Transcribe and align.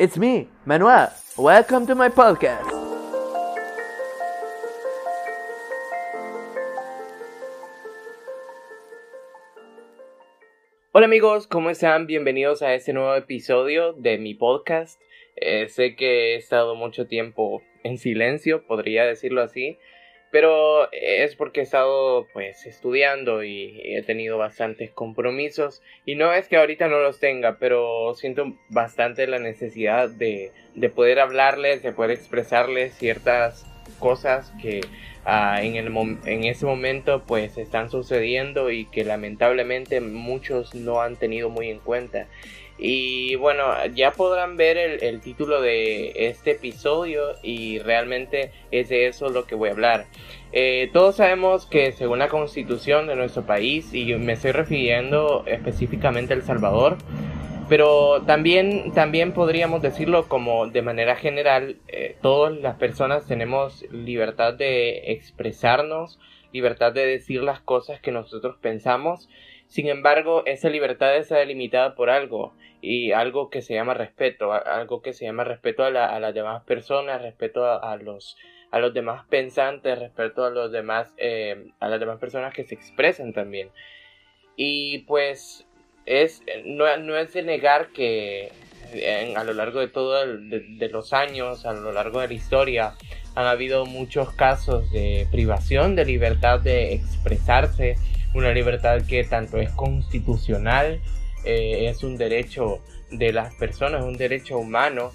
It's 0.00 0.16
me, 0.16 0.48
Manuel. 0.64 1.10
Welcome 1.36 1.86
to 1.86 1.94
my 1.94 2.08
podcast. 2.08 2.64
Hola 10.92 11.04
amigos, 11.04 11.46
¿cómo 11.46 11.68
están? 11.68 12.06
Bienvenidos 12.06 12.62
a 12.62 12.72
este 12.72 12.94
nuevo 12.94 13.14
episodio 13.14 13.92
de 13.92 14.16
mi 14.16 14.32
podcast. 14.32 14.98
Eh, 15.36 15.68
sé 15.68 15.96
que 15.96 16.32
he 16.32 16.36
estado 16.36 16.74
mucho 16.76 17.06
tiempo 17.06 17.60
en 17.84 17.98
silencio, 17.98 18.66
podría 18.66 19.04
decirlo 19.04 19.42
así, 19.42 19.76
pero 20.30 20.90
es 20.92 21.34
porque 21.34 21.60
he 21.60 21.62
estado 21.64 22.26
pues 22.32 22.66
estudiando 22.66 23.42
y 23.42 23.80
he 23.84 24.02
tenido 24.02 24.38
bastantes 24.38 24.90
compromisos. 24.90 25.82
Y 26.04 26.14
no 26.14 26.32
es 26.32 26.48
que 26.48 26.56
ahorita 26.56 26.88
no 26.88 27.00
los 27.00 27.18
tenga, 27.18 27.58
pero 27.58 28.14
siento 28.14 28.56
bastante 28.68 29.26
la 29.26 29.38
necesidad 29.38 30.08
de, 30.08 30.52
de 30.74 30.88
poder 30.88 31.18
hablarles, 31.18 31.82
de 31.82 31.92
poder 31.92 32.12
expresarles 32.12 32.94
ciertas 32.94 33.66
cosas 33.98 34.52
que 34.62 34.80
ah, 35.24 35.62
en, 35.62 35.76
el 35.76 35.88
en 36.24 36.44
ese 36.44 36.66
momento 36.66 37.22
pues 37.26 37.58
están 37.58 37.90
sucediendo 37.90 38.70
y 38.70 38.86
que 38.86 39.04
lamentablemente 39.04 40.00
muchos 40.00 40.74
no 40.74 41.00
han 41.00 41.16
tenido 41.16 41.50
muy 41.50 41.68
en 41.70 41.78
cuenta. 41.78 42.26
Y 42.82 43.34
bueno, 43.34 43.62
ya 43.94 44.12
podrán 44.12 44.56
ver 44.56 44.78
el, 44.78 45.20
título 45.20 45.60
de 45.60 46.12
este 46.16 46.52
episodio 46.52 47.34
y 47.42 47.78
realmente 47.78 48.52
es 48.70 48.88
de 48.88 49.06
eso 49.06 49.28
lo 49.28 49.44
que 49.44 49.54
voy 49.54 49.68
a 49.68 49.72
hablar. 49.72 50.06
Eh, 50.52 50.88
todos 50.94 51.16
sabemos 51.16 51.66
que 51.66 51.92
según 51.92 52.20
la 52.20 52.28
constitución 52.28 53.06
de 53.06 53.16
nuestro 53.16 53.44
país, 53.44 53.92
y 53.92 54.14
me 54.14 54.32
estoy 54.32 54.52
refiriendo 54.52 55.44
específicamente 55.46 56.32
a 56.32 56.36
El 56.36 56.42
Salvador, 56.42 56.96
pero 57.70 58.22
también, 58.26 58.90
también 58.94 59.32
podríamos 59.32 59.80
decirlo 59.80 60.26
como 60.26 60.66
de 60.66 60.82
manera 60.82 61.14
general, 61.14 61.76
eh, 61.86 62.16
todas 62.20 62.52
las 62.58 62.74
personas 62.78 63.28
tenemos 63.28 63.84
libertad 63.92 64.54
de 64.54 65.12
expresarnos, 65.12 66.18
libertad 66.52 66.92
de 66.92 67.06
decir 67.06 67.44
las 67.44 67.60
cosas 67.60 68.00
que 68.00 68.10
nosotros 68.10 68.56
pensamos. 68.60 69.28
Sin 69.68 69.86
embargo, 69.86 70.42
esa 70.46 70.68
libertad 70.68 71.16
está 71.16 71.36
delimitada 71.36 71.94
por 71.94 72.10
algo 72.10 72.54
y 72.80 73.12
algo 73.12 73.50
que 73.50 73.62
se 73.62 73.74
llama 73.74 73.94
respeto, 73.94 74.52
algo 74.52 75.00
que 75.00 75.12
se 75.12 75.26
llama 75.26 75.44
respeto 75.44 75.84
a, 75.84 75.90
las 75.90 76.34
demás 76.34 76.64
personas, 76.64 77.22
respeto 77.22 77.64
a, 77.64 77.96
los 77.98 78.36
a 78.72 78.80
los 78.80 78.92
demás 78.92 79.26
pensantes, 79.28 79.96
respeto 79.96 80.44
a 80.44 80.50
los 80.50 80.72
demás 80.72 81.14
eh, 81.18 81.68
a 81.78 81.88
las 81.88 82.00
demás 82.00 82.18
personas 82.18 82.52
que 82.52 82.64
se 82.64 82.74
expresan 82.74 83.32
también. 83.32 83.70
Y 84.56 84.98
pues 85.04 85.68
es 86.06 86.42
no, 86.64 86.96
no 86.98 87.16
es 87.16 87.32
de 87.32 87.42
negar 87.42 87.88
que 87.88 88.52
a 89.36 89.44
lo 89.44 89.52
largo 89.52 89.80
de 89.80 89.88
todos 89.88 90.26
de, 90.26 90.88
los 90.90 91.12
años, 91.12 91.64
a 91.64 91.72
lo 91.72 91.92
largo 91.92 92.20
de 92.20 92.28
la 92.28 92.34
historia, 92.34 92.94
han 93.34 93.46
habido 93.46 93.86
muchos 93.86 94.32
casos 94.32 94.90
de 94.90 95.28
privación 95.30 95.94
de 95.94 96.04
libertad 96.04 96.60
de 96.60 96.94
expresarse, 96.94 97.96
una 98.34 98.50
libertad 98.50 99.02
que 99.08 99.24
tanto 99.24 99.58
es 99.58 99.70
constitucional 99.70 101.00
eh, 101.44 101.88
es 101.88 102.02
un 102.02 102.16
derecho 102.16 102.80
de 103.10 103.32
las 103.32 103.54
personas, 103.54 104.04
un 104.04 104.16
derecho 104.16 104.58
humano. 104.58 105.12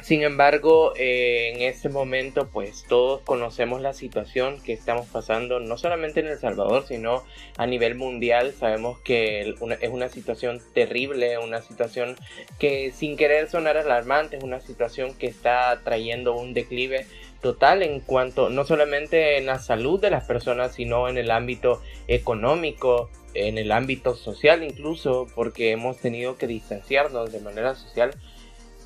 Sin 0.00 0.22
embargo, 0.22 0.94
eh, 0.96 1.52
en 1.54 1.62
este 1.62 1.88
momento, 1.88 2.48
pues 2.48 2.84
todos 2.88 3.20
conocemos 3.22 3.80
la 3.80 3.92
situación 3.92 4.60
que 4.62 4.72
estamos 4.72 5.06
pasando, 5.06 5.58
no 5.58 5.76
solamente 5.76 6.20
en 6.20 6.28
El 6.28 6.38
Salvador, 6.38 6.86
sino 6.86 7.24
a 7.56 7.66
nivel 7.66 7.96
mundial. 7.96 8.52
Sabemos 8.52 9.00
que 9.00 9.40
es 9.80 9.90
una 9.90 10.08
situación 10.08 10.62
terrible, 10.72 11.36
una 11.38 11.62
situación 11.62 12.16
que 12.60 12.92
sin 12.92 13.16
querer 13.16 13.50
sonar 13.50 13.76
alarmante, 13.76 14.36
es 14.36 14.44
una 14.44 14.60
situación 14.60 15.14
que 15.14 15.26
está 15.26 15.80
trayendo 15.84 16.34
un 16.34 16.54
declive 16.54 17.04
total 17.42 17.82
en 17.82 18.00
cuanto 18.00 18.50
no 18.50 18.64
solamente 18.64 19.36
en 19.36 19.46
la 19.46 19.58
salud 19.58 20.00
de 20.00 20.10
las 20.10 20.24
personas, 20.24 20.74
sino 20.74 21.08
en 21.08 21.18
el 21.18 21.30
ámbito 21.30 21.82
económico, 22.06 23.10
en 23.34 23.58
el 23.58 23.72
ámbito 23.72 24.14
social 24.14 24.62
incluso, 24.62 25.26
porque 25.34 25.72
hemos 25.72 25.98
tenido 25.98 26.36
que 26.36 26.46
distanciarnos 26.46 27.32
de 27.32 27.40
manera 27.40 27.74
social. 27.74 28.12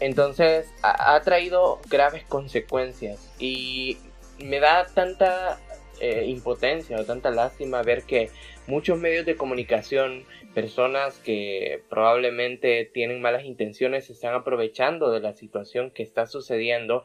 Entonces 0.00 0.72
ha, 0.82 1.20
traído 1.20 1.80
graves 1.88 2.24
consecuencias 2.24 3.32
y 3.38 3.98
me 4.38 4.58
da 4.58 4.86
tanta 4.86 5.60
eh, 6.00 6.24
impotencia 6.26 6.98
o 6.98 7.04
tanta 7.04 7.30
lástima 7.30 7.82
ver 7.82 8.02
que 8.02 8.30
muchos 8.66 8.98
medios 8.98 9.26
de 9.26 9.36
comunicación, 9.36 10.24
personas 10.54 11.18
que 11.18 11.82
probablemente 11.88 12.90
tienen 12.92 13.20
malas 13.20 13.44
intenciones, 13.44 14.06
se 14.06 14.12
están 14.12 14.34
aprovechando 14.34 15.10
de 15.12 15.20
la 15.20 15.34
situación 15.34 15.90
que 15.90 16.02
está 16.02 16.26
sucediendo 16.26 17.04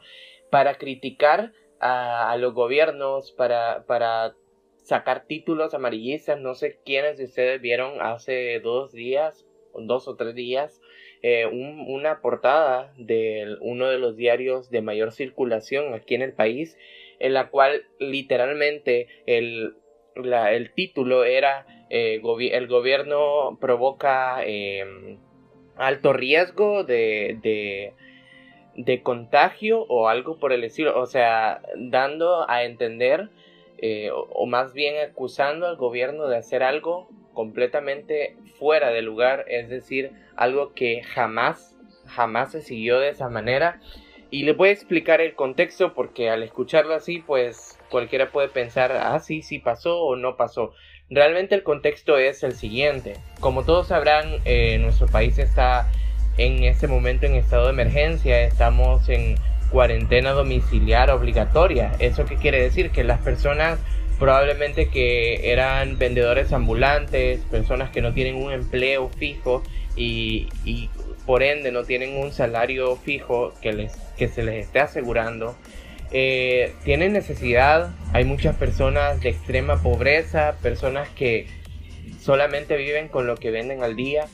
para 0.50 0.74
criticar 0.74 1.52
a, 1.80 2.36
los 2.38 2.54
gobiernos, 2.54 3.32
para, 3.32 3.84
para 3.86 4.34
sacar 4.82 5.26
títulos 5.26 5.74
amarillistas. 5.74 6.40
No 6.40 6.54
sé 6.54 6.80
quiénes 6.84 7.18
de 7.18 7.24
ustedes 7.24 7.60
vieron 7.60 8.00
hace 8.00 8.58
dos 8.60 8.92
días, 8.92 9.46
dos 9.74 10.08
o 10.08 10.16
tres 10.16 10.34
días, 10.34 10.80
eh, 11.22 11.46
una 11.46 12.20
portada 12.20 12.92
de 12.96 13.56
uno 13.60 13.88
de 13.88 13.98
los 13.98 14.16
diarios 14.16 14.70
de 14.70 14.82
mayor 14.82 15.12
circulación 15.12 15.94
aquí 15.94 16.14
en 16.14 16.22
el 16.22 16.32
país, 16.32 16.76
en 17.18 17.34
la 17.34 17.48
cual 17.48 17.82
literalmente 17.98 19.08
el, 19.26 19.74
el 20.14 20.72
título 20.74 21.24
era 21.24 21.66
eh, 21.90 22.20
el 22.52 22.66
gobierno 22.66 23.58
provoca 23.60 24.42
em, 24.44 25.18
alto 25.76 26.12
riesgo 26.12 26.84
de, 26.84 27.94
de 28.74 29.02
contagio 29.02 29.84
o 29.88 30.08
algo 30.08 30.38
por 30.38 30.52
el 30.52 30.64
estilo, 30.64 31.00
o 31.00 31.06
sea, 31.06 31.62
dando 31.76 32.48
a 32.48 32.64
entender 32.64 33.30
eh, 33.80 34.10
o, 34.12 34.46
más 34.46 34.72
bien 34.72 34.96
acusando 35.08 35.66
al 35.66 35.76
gobierno 35.76 36.26
de 36.26 36.36
hacer 36.36 36.64
algo 36.64 37.08
completamente 37.38 38.34
fuera 38.58 38.90
de 38.90 39.00
lugar, 39.00 39.44
es 39.46 39.68
decir, 39.68 40.10
algo 40.34 40.72
que 40.74 41.04
jamás, 41.04 41.76
jamás 42.04 42.50
se 42.50 42.62
siguió 42.62 42.98
de 42.98 43.10
esa 43.10 43.28
manera. 43.28 43.78
Y 44.28 44.42
le 44.42 44.54
voy 44.54 44.70
a 44.70 44.72
explicar 44.72 45.20
el 45.20 45.36
contexto 45.36 45.94
porque 45.94 46.30
al 46.30 46.42
escucharlo 46.42 46.94
así, 46.94 47.20
pues 47.24 47.78
cualquiera 47.90 48.32
puede 48.32 48.48
pensar, 48.48 48.90
ah, 48.90 49.20
sí, 49.20 49.42
sí 49.42 49.60
pasó 49.60 50.00
o 50.00 50.16
no 50.16 50.36
pasó. 50.36 50.72
Realmente 51.10 51.54
el 51.54 51.62
contexto 51.62 52.18
es 52.18 52.42
el 52.42 52.54
siguiente. 52.54 53.12
Como 53.38 53.64
todos 53.64 53.86
sabrán, 53.86 54.40
eh, 54.44 54.76
nuestro 54.78 55.06
país 55.06 55.38
está 55.38 55.88
en 56.38 56.64
este 56.64 56.88
momento 56.88 57.26
en 57.26 57.36
estado 57.36 57.66
de 57.66 57.70
emergencia, 57.70 58.42
estamos 58.42 59.08
en 59.08 59.36
cuarentena 59.70 60.32
domiciliar 60.32 61.12
obligatoria. 61.12 61.92
¿Eso 62.00 62.24
qué 62.24 62.34
quiere 62.34 62.60
decir? 62.60 62.90
Que 62.90 63.04
las 63.04 63.20
personas 63.20 63.78
probablemente 64.18 64.88
que 64.88 65.52
eran 65.52 65.98
vendedores 65.98 66.52
ambulantes, 66.52 67.40
personas 67.50 67.90
que 67.90 68.00
no 68.00 68.12
tienen 68.12 68.36
un 68.36 68.52
empleo 68.52 69.08
fijo 69.08 69.62
y, 69.96 70.48
por 71.26 71.42
ende 71.42 71.72
no 71.72 71.84
tienen 71.84 72.16
un 72.16 72.32
salario 72.32 72.96
fijo 72.96 73.52
que, 73.60 73.72
les, 73.72 73.92
que 74.16 74.28
se 74.28 74.42
les 74.42 74.66
esté 74.66 74.80
asegurando, 74.80 75.56
eh, 76.10 76.72
tienen 76.84 77.12
necesidad. 77.12 77.90
Hay 78.12 78.24
muchas 78.24 78.56
personas 78.56 79.20
de 79.20 79.30
extrema 79.30 79.82
pobreza, 79.82 80.56
personas 80.62 81.08
que 81.10 81.46
solamente 82.20 82.76
viven 82.76 83.08
con 83.08 83.26
lo 83.26 83.36
que 83.36 83.50
venden 83.50 83.82
al 83.82 83.94
día 83.94 84.26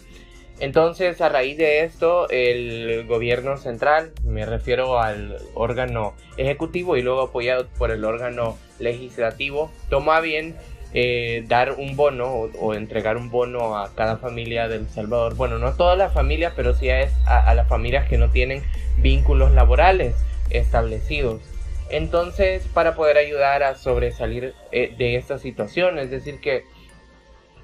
entonces, 0.61 1.21
a 1.21 1.29
raíz 1.29 1.59
de 1.59 1.85
esto, 1.85 2.29
el 2.31 3.07
gobierno 3.07 3.57
central, 3.57 4.13
me 4.25 4.47
refiero 4.47 5.01
al 5.01 5.39
órgano 5.55 6.15
ejecutivo 6.37 6.97
y 6.97 7.03
luego 7.03 7.23
apoyado 7.23 7.67
por 7.77 7.91
el 7.91 8.05
órgano 8.05 8.57
legislativo, 8.79 9.71
toma 9.91 10.21
bien 10.21 10.55
eh, 10.97 11.45
dar 11.49 11.73
un 11.73 11.97
bono 11.97 12.33
o, 12.33 12.75
entregar 12.75 13.17
un 13.17 13.31
bono 13.31 13.77
a 13.77 13.93
cada 13.97 14.17
familia 14.17 14.69
del 14.69 14.89
Salvador. 14.89 15.35
Bueno, 15.35 15.59
no 15.59 15.73
todas 15.73 15.99
las 15.99 16.15
familias, 16.15 16.53
pero 16.55 16.73
sí 16.73 16.89
a, 16.89 17.55
las 17.55 17.69
familias 17.69 18.09
que 18.09 18.17
no 18.17 18.31
tienen 18.31 18.63
vínculos 18.99 19.51
laborales 19.51 20.15
establecidos. 20.51 21.43
Entonces, 21.91 22.65
para 22.73 22.95
poder 22.95 23.19
ayudar 23.19 23.65
a 23.65 23.75
sobresalir 23.75 24.55
eh, 24.71 24.95
de 24.97 25.17
esta 25.17 25.39
situación, 25.39 25.99
es 25.99 26.11
decir, 26.11 26.41
que 26.41 26.65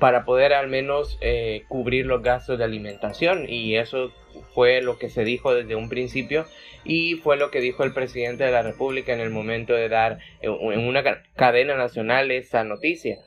para 0.01 0.25
poder 0.25 0.53
al 0.53 0.69
menos 0.69 1.19
eh, 1.21 1.63
cubrir 1.69 2.07
los 2.07 2.23
gastos 2.23 2.59
de 2.59 2.65
alimentación 2.65 3.49
y 3.49 3.77
eso 3.77 4.11
fue 4.55 4.83
lo 4.83 4.99
que 4.99 5.11
se 5.11 5.23
dijo 5.25 5.55
desde 5.55 5.77
un 5.77 5.89
principio 5.89 6.47
y 6.85 7.17
fue 7.17 7.37
lo 7.37 7.51
que 7.51 7.61
dijo 7.61 7.85
el 7.85 7.93
presidente 7.93 8.43
de 8.45 8.51
la 8.51 8.63
República 8.63 9.13
en 9.13 9.21
el 9.21 9.31
momento 9.31 9.75
de 9.75 9.89
dar 9.89 10.19
en 10.41 10.89
una 10.89 11.05
cadena 11.37 11.77
nacional 11.77 12.31
esa 12.31 12.65
noticia. 12.65 13.19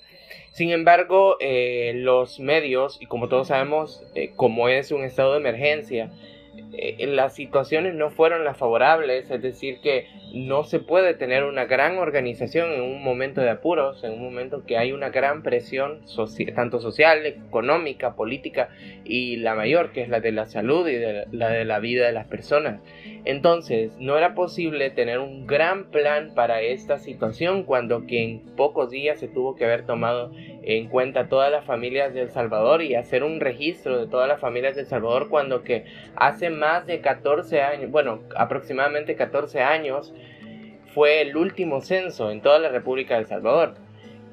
Sin 0.52 0.72
embargo, 0.72 1.38
eh, 1.40 1.94
los 1.96 2.40
medios, 2.40 3.00
y 3.02 3.06
como 3.06 3.28
todos 3.28 3.48
sabemos, 3.48 4.04
eh, 4.16 4.32
como 4.36 4.70
es 4.70 4.92
un 4.92 5.04
estado 5.04 5.34
de 5.34 5.40
emergencia, 5.40 6.12
las 7.00 7.36
situaciones 7.36 7.94
no 7.94 8.10
fueron 8.10 8.44
las 8.44 8.58
favorables, 8.58 9.30
es 9.30 9.42
decir, 9.42 9.80
que 9.82 10.08
no 10.34 10.64
se 10.64 10.80
puede 10.80 11.14
tener 11.14 11.44
una 11.44 11.66
gran 11.66 11.98
organización 11.98 12.72
en 12.72 12.82
un 12.82 13.04
momento 13.04 13.42
de 13.42 13.52
apuros, 13.52 14.04
en 14.04 14.14
un 14.14 14.24
momento 14.24 14.66
que 14.66 14.78
hay 14.78 14.92
una 14.92 15.10
gran 15.10 15.44
presión 15.44 16.02
tanto 16.56 16.80
social, 16.80 17.26
económica, 17.26 18.16
política 18.16 18.70
y 19.04 19.38
la 19.38 19.54
mayor 19.56 19.92
que 19.92 20.02
es 20.02 20.10
la 20.10 20.20
de 20.20 20.32
la 20.32 20.48
salud 20.48 20.88
y 20.88 20.98
la 21.32 21.50
de 21.50 21.66
la 21.66 21.80
vida 21.80 22.08
de 22.08 22.14
las 22.14 22.28
personas. 22.28 22.82
Entonces, 23.26 23.96
no 24.00 24.18
era 24.18 24.36
posible 24.36 24.90
tener 24.90 25.20
un 25.20 25.48
gran 25.48 25.86
plan 25.86 26.34
para 26.36 26.62
esta 26.62 27.00
situación 27.00 27.64
cuando 27.64 28.06
que 28.06 28.22
en 28.24 28.40
pocos 28.58 28.90
días 28.90 29.20
se 29.20 29.30
tuvo 29.30 29.56
que 29.56 29.64
haber 29.64 29.86
tomado 29.86 30.32
en 30.64 30.90
cuenta 30.90 31.30
todas 31.30 31.50
las 31.50 31.64
familias 31.64 32.14
de 32.14 32.22
El 32.22 32.32
Salvador 32.32 32.82
y 32.82 32.96
hacer 32.96 33.24
un 33.24 33.40
registro 33.40 33.98
de 33.98 34.08
todas 34.08 34.28
las 34.28 34.42
familias 34.42 34.76
de 34.76 34.82
El 34.82 34.88
Salvador 34.88 35.30
cuando 35.30 35.64
que 35.64 35.86
hace 36.16 36.50
más 36.50 36.86
de 36.86 37.00
14 37.00 37.62
años, 37.62 37.92
bueno, 37.92 38.20
aproximadamente 38.36 39.16
14 39.16 39.62
años, 39.62 40.14
fue 40.94 41.22
el 41.22 41.38
último 41.38 41.80
censo 41.80 42.30
en 42.30 42.42
toda 42.42 42.60
la 42.60 42.70
República 42.70 43.16
de 43.16 43.22
El 43.22 43.28
Salvador. 43.28 43.76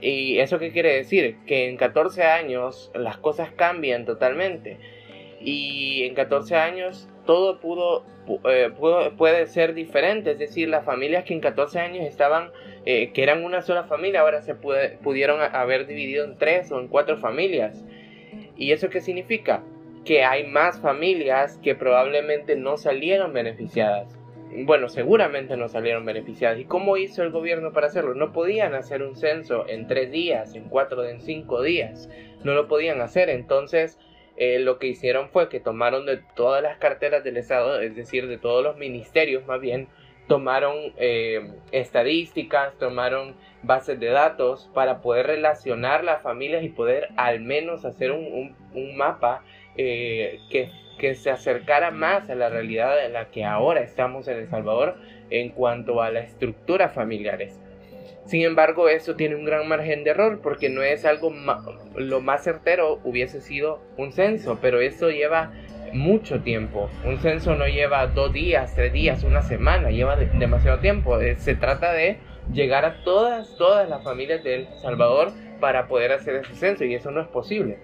¿Y 0.00 0.38
eso 0.38 0.58
qué 0.58 0.72
quiere 0.72 0.94
decir? 0.94 1.36
Que 1.46 1.68
en 1.68 1.76
14 1.76 2.24
años 2.24 2.90
las 2.94 3.18
cosas 3.18 3.50
cambian 3.52 4.04
totalmente. 4.04 4.78
Y 5.40 6.04
en 6.04 6.14
14 6.14 6.56
años 6.56 7.08
todo 7.24 7.60
pudo, 7.60 8.04
eh, 8.48 8.70
puede 9.16 9.46
ser 9.46 9.74
diferente. 9.74 10.32
Es 10.32 10.38
decir, 10.38 10.68
las 10.68 10.84
familias 10.84 11.24
que 11.24 11.34
en 11.34 11.40
14 11.40 11.80
años 11.80 12.04
estaban, 12.04 12.50
eh, 12.84 13.10
que 13.12 13.22
eran 13.22 13.44
una 13.44 13.62
sola 13.62 13.84
familia, 13.84 14.20
ahora 14.20 14.42
se 14.42 14.54
pudieron 14.54 15.40
haber 15.40 15.86
dividido 15.86 16.24
en 16.24 16.36
tres 16.36 16.70
o 16.72 16.80
en 16.80 16.88
cuatro 16.88 17.16
familias. 17.16 17.84
¿Y 18.56 18.72
eso 18.72 18.90
qué 18.90 19.00
significa? 19.00 19.62
Que 20.04 20.24
hay 20.24 20.46
más 20.46 20.80
familias 20.80 21.58
que 21.62 21.74
probablemente 21.74 22.56
no 22.56 22.76
salieron 22.76 23.32
beneficiadas. 23.32 24.18
Bueno, 24.52 24.88
seguramente 24.88 25.56
no 25.56 25.68
salieron 25.68 26.04
beneficiadas. 26.04 26.58
¿Y 26.58 26.64
cómo 26.64 26.96
hizo 26.96 27.22
el 27.22 27.30
gobierno 27.30 27.72
para 27.72 27.86
hacerlo? 27.86 28.14
No 28.14 28.32
podían 28.32 28.74
hacer 28.74 29.02
un 29.02 29.14
censo 29.14 29.68
en 29.68 29.86
tres 29.86 30.10
días, 30.10 30.54
en 30.56 30.64
cuatro, 30.64 31.04
en 31.04 31.20
cinco 31.20 31.62
días. 31.62 32.10
No 32.42 32.54
lo 32.54 32.66
podían 32.66 33.00
hacer. 33.00 33.30
Entonces, 33.30 33.98
eh, 34.36 34.58
lo 34.58 34.78
que 34.78 34.88
hicieron 34.88 35.28
fue 35.30 35.48
que 35.48 35.60
tomaron 35.60 36.06
de 36.06 36.18
todas 36.34 36.62
las 36.62 36.78
carteras 36.78 37.24
del 37.24 37.36
Estado, 37.36 37.80
es 37.80 37.94
decir, 37.94 38.26
de 38.26 38.38
todos 38.38 38.64
los 38.64 38.76
ministerios 38.76 39.46
más 39.46 39.60
bien, 39.60 39.88
tomaron 40.28 40.76
eh, 40.96 41.50
estadísticas, 41.72 42.78
tomaron 42.78 43.34
bases 43.62 43.98
de 43.98 44.06
datos 44.06 44.70
para 44.72 45.02
poder 45.02 45.26
relacionar 45.26 46.04
las 46.04 46.22
familias 46.22 46.62
y 46.62 46.68
poder 46.68 47.08
al 47.16 47.40
menos 47.40 47.84
hacer 47.84 48.12
un, 48.12 48.54
mapa 48.96 49.42
eh, 49.76 50.38
que, 50.50 50.70
que 50.98 51.14
se 51.16 51.30
acercara 51.30 51.90
más 51.90 52.30
a 52.30 52.34
la 52.34 52.48
realidad 52.48 53.04
en 53.04 53.12
la 53.12 53.30
que 53.30 53.44
ahora 53.44 53.80
estamos 53.80 54.28
en 54.28 54.38
El 54.38 54.48
Salvador 54.48 54.96
en 55.30 55.50
cuanto 55.50 56.00
a 56.00 56.10
la 56.10 56.20
estructura 56.20 56.88
familiares. 56.88 57.60
Sin 58.26 58.42
embargo, 58.42 58.88
eso 58.88 59.16
tiene 59.16 59.34
un 59.34 59.44
gran 59.44 59.66
margen 59.68 60.04
de 60.04 60.10
error 60.10 60.40
porque 60.42 60.68
no 60.68 60.82
es 60.82 61.04
algo 61.04 61.32
lo 61.96 62.20
más 62.20 62.44
certero 62.44 63.00
hubiese 63.04 63.40
sido 63.40 63.80
un 63.96 64.12
censo, 64.12 64.58
pero 64.60 64.80
eso 64.80 65.10
lleva 65.10 65.52
mucho 65.92 66.40
tiempo. 66.40 66.88
Un 67.04 67.18
censo 67.18 67.54
no 67.56 67.66
lleva 67.66 68.06
dos 68.06 68.32
días, 68.32 68.74
tres 68.74 68.92
días, 68.92 69.24
una 69.24 69.42
semana, 69.42 69.90
lleva 69.90 70.16
demasiado 70.16 70.78
tiempo. 70.78 71.20
Eh, 71.20 71.36
se 71.36 71.54
trata 71.54 71.92
de 71.92 72.18
llegar 72.52 72.84
a 72.84 73.02
todas, 73.02 73.56
todas 73.56 73.88
las 73.88 74.02
familias 74.02 74.44
de 74.44 74.54
El 74.54 74.68
Salvador 74.80 75.32
para 75.60 75.88
poder 75.88 76.12
hacer 76.12 76.36
ese 76.36 76.54
censo 76.54 76.84
y 76.84 76.94
eso 76.94 77.10
no 77.10 77.20
es 77.20 77.28
posible 77.28 77.78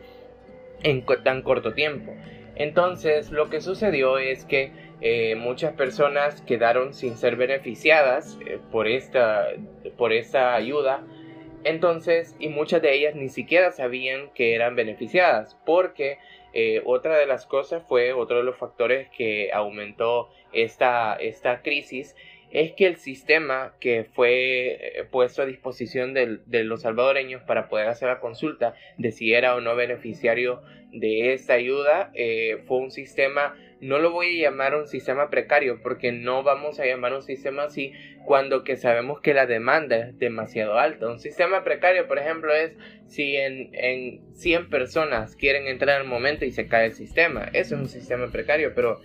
en 0.83 1.05
tan 1.25 1.43
corto 1.43 1.75
tiempo. 1.75 2.15
Entonces, 2.55 3.31
lo 3.31 3.51
que 3.51 3.61
sucedió 3.61 4.19
es 4.19 4.45
que 4.45 4.73
eh, 5.01 5.35
muchas 5.37 5.75
personas 5.75 6.41
quedaron 6.43 6.95
sin 6.95 7.17
ser 7.17 7.37
beneficiadas 7.37 8.39
eh, 8.47 8.59
por, 8.73 8.89
esta, 8.89 9.49
por 9.97 10.13
esta 10.13 10.55
ayuda. 10.55 11.05
Entonces, 11.65 12.37
y 12.39 12.49
muchas 12.49 12.81
de 12.81 12.95
ellas 12.95 13.15
ni 13.15 13.29
siquiera 13.29 13.73
sabían 13.73 14.31
que 14.35 14.55
eran 14.55 14.77
beneficiadas, 14.77 15.59
porque 15.67 16.19
eh, 16.53 16.81
otra 16.87 17.19
de 17.19 17.27
las 17.27 17.45
cosas 17.45 17.83
fue, 17.87 18.13
otro 18.13 18.39
de 18.39 18.45
los 18.45 18.57
factores 18.57 19.09
que 19.11 19.51
aumentó 19.53 20.31
esta, 20.53 21.15
esta 21.17 21.61
crisis, 21.63 22.17
es 22.61 22.73
que 22.73 22.87
el 22.87 22.97
sistema 22.97 23.75
que 23.81 24.07
fue 24.13 25.07
puesto 25.11 25.43
a 25.43 25.47
disposición 25.47 26.15
de, 26.15 26.65
los 26.65 26.83
salvadoreños 26.83 27.43
para 27.43 27.69
poder 27.69 27.89
hacer 27.89 28.09
la 28.09 28.21
consulta 28.21 28.75
de 28.99 29.13
si 29.13 29.35
era 29.35 29.55
o 29.55 29.61
no 29.61 29.77
beneficiario 29.77 30.63
de 30.93 31.35
esta 31.35 31.55
ayuda 31.55 32.13
fue 32.67 32.79
un 32.79 32.91
sistema 32.91 33.55
no 33.81 33.99
lo 33.99 34.11
voy 34.11 34.41
a 34.41 34.51
llamar 34.51 34.75
un 34.75 34.87
sistema 34.87 35.29
precario 35.29 35.81
porque 35.83 36.13
no 36.13 36.43
vamos 36.43 36.81
a 36.81 36.87
llamar 36.87 37.13
un 37.13 37.23
sistema 37.23 37.65
así 37.65 37.93
cuando 38.25 38.65
que 38.65 38.77
sabemos 38.77 39.21
que 39.21 39.35
la 39.35 39.47
demanda 39.47 39.97
es 39.97 40.19
demasiado 40.19 40.79
alta. 40.79 41.09
Un 41.09 41.21
sistema 41.21 41.63
precario, 41.63 42.09
por 42.09 42.19
ejemplo, 42.19 42.55
es 42.55 42.73
si 43.07 43.37
en, 43.37 43.71
en 43.75 44.35
100 44.35 44.71
personas 44.71 45.37
quieren 45.37 45.69
entrar 45.69 46.01
al 46.01 46.07
momento 46.07 46.45
y 46.45 46.53
se 46.53 46.69
cae 46.69 46.87
el 46.87 46.93
sistema. 46.93 47.51
Eso 47.53 47.75
es 47.75 47.81
un 47.83 47.89
sistema 47.89 48.29
precario, 48.29 48.73
pero 48.75 49.01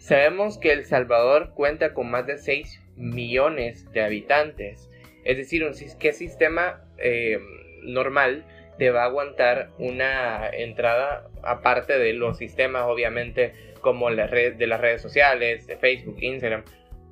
sabemos 0.00 0.58
que 0.58 0.72
El 0.72 0.84
Salvador 0.84 1.52
cuenta 1.54 1.94
con 1.94 2.10
más 2.10 2.26
de 2.26 2.38
6 2.38 2.82
millones 2.96 3.90
de 3.92 4.02
habitantes. 4.02 4.90
Es 5.24 5.36
decir, 5.36 5.64
un, 5.64 5.72
¿qué 5.98 6.12
sistema 6.12 6.82
eh, 6.98 7.38
normal 7.84 8.44
te 8.78 8.90
va 8.90 9.02
a 9.02 9.06
aguantar 9.06 9.70
una 9.78 10.48
entrada 10.48 11.28
aparte 11.42 11.98
de 11.98 12.14
los 12.14 12.38
sistemas, 12.38 12.84
obviamente? 12.86 13.70
como 13.80 14.10
la 14.10 14.26
red, 14.26 14.54
de 14.54 14.66
las 14.66 14.80
redes 14.80 15.02
sociales, 15.02 15.66
Facebook, 15.80 16.16
Instagram. 16.20 16.64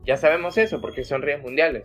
Ya 0.05 0.17
sabemos 0.17 0.57
eso 0.59 0.81
porque 0.81 1.05
son 1.05 1.23
redes 1.23 1.43
mundiales. 1.43 1.85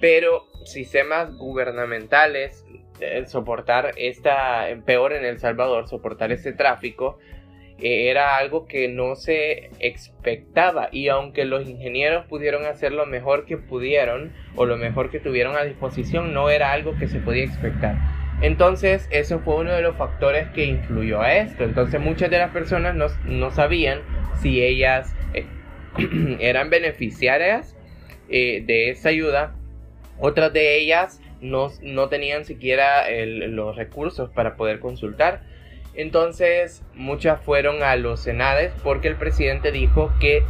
Pero 0.00 0.46
sistemas 0.64 1.34
gubernamentales, 1.36 2.64
el 3.00 3.26
soportar 3.26 3.92
esta, 3.96 4.66
peor 4.86 5.12
en 5.12 5.24
El 5.24 5.38
Salvador, 5.38 5.88
soportar 5.88 6.30
este 6.30 6.52
tráfico, 6.52 7.18
era 7.80 8.36
algo 8.36 8.66
que 8.66 8.88
no 8.88 9.14
se 9.14 9.70
expectaba 9.78 10.88
y 10.90 11.08
aunque 11.08 11.44
los 11.44 11.68
ingenieros 11.68 12.26
pudieron 12.26 12.66
hacer 12.66 12.92
lo 12.92 13.06
mejor 13.06 13.44
que 13.44 13.56
pudieron 13.56 14.32
o 14.56 14.66
lo 14.66 14.76
mejor 14.76 15.10
que 15.10 15.20
tuvieron 15.20 15.56
a 15.56 15.62
disposición, 15.62 16.34
no 16.34 16.50
era 16.50 16.72
algo 16.72 16.96
que 16.98 17.08
se 17.08 17.20
podía 17.20 17.44
expectar. 17.44 17.96
Entonces, 18.40 19.08
eso 19.10 19.40
fue 19.40 19.56
uno 19.56 19.72
de 19.72 19.82
los 19.82 19.96
factores 19.96 20.48
que 20.50 20.64
influyó 20.64 21.20
a 21.20 21.34
esto. 21.34 21.64
Entonces, 21.64 22.00
muchas 22.00 22.30
de 22.30 22.38
las 22.38 22.52
personas 22.52 22.94
no, 22.94 23.06
no 23.24 23.50
sabían 23.50 24.00
si 24.40 24.62
ellas 24.62 25.12
eh, 25.34 25.46
eran 26.40 26.70
beneficiarias 26.70 27.76
eh, 28.28 28.62
de 28.64 28.90
esa 28.90 29.08
ayuda. 29.08 29.54
Otras 30.20 30.52
de 30.52 30.78
ellas 30.78 31.20
no, 31.40 31.70
no 31.82 32.08
tenían 32.08 32.44
siquiera 32.44 33.04
los 33.10 33.76
recursos 33.76 34.30
para 34.30 34.56
poder 34.56 34.78
consultar. 34.80 35.42
Entonces 35.98 36.84
muchas 36.94 37.40
fueron 37.40 37.82
a 37.82 37.96
los 37.96 38.20
senades 38.20 38.72
porque 38.84 39.08
el 39.08 39.16
presidente 39.16 39.72
dijo 39.72 40.12
que, 40.20 40.44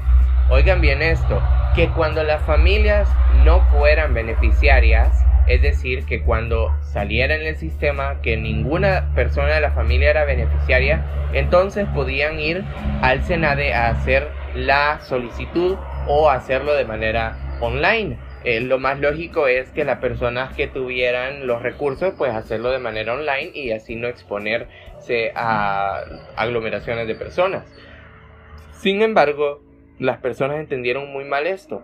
oigan 0.51 0.83
bien 0.83 1.01
esto, 1.01 1.43
que 1.75 1.89
cuando 1.89 2.23
las 2.23 2.43
familias 2.43 3.09
no 3.47 3.63
fueran 3.71 4.13
beneficiarias, 4.13 5.25
es 5.47 5.63
decir, 5.63 6.05
que 6.05 6.21
cuando 6.23 6.71
saliera 6.83 7.35
en 7.35 7.47
el 7.47 7.57
sistema 7.57 8.21
que 8.21 8.37
ninguna 8.37 9.15
persona 9.15 9.55
de 9.55 9.63
la 9.63 9.71
familia 9.71 10.11
era 10.11 10.27
beneficiaria, 10.27 11.03
entonces 11.33 11.89
podían 11.95 12.39
ir 12.39 12.63
al 13.01 13.25
Senade 13.25 13.73
a 13.73 13.89
hacer 13.89 14.29
la 14.55 15.01
solicitud 15.01 15.79
o 16.07 16.29
hacerlo 16.29 16.75
de 16.75 16.85
manera 16.85 17.39
online. 17.63 18.19
Eh, 18.45 18.61
lo 18.61 18.79
más 18.79 19.01
lógico 19.01 19.49
es 19.49 19.71
que 19.71 19.85
las 19.85 19.99
personas 19.99 20.55
que 20.55 20.69
tuvieran 20.69 21.47
los 21.47 21.63
recursos, 21.63 22.15
pues 22.17 22.33
hacerlo 22.33 22.71
de 22.71 22.79
manera 22.79 23.15
online 23.15 23.51
y 23.55 23.73
así 23.73 23.97
no 23.97 24.09
exponerse 24.09 25.33
a 25.35 26.05
aglomeraciones 26.37 27.09
de 27.09 27.15
personas. 27.15 27.65
Sin 28.73 29.03
embargo, 29.03 29.63
las 29.99 30.19
personas 30.19 30.61
entendieron 30.61 31.11
muy 31.13 31.25
mal 31.25 31.47
esto 31.47 31.83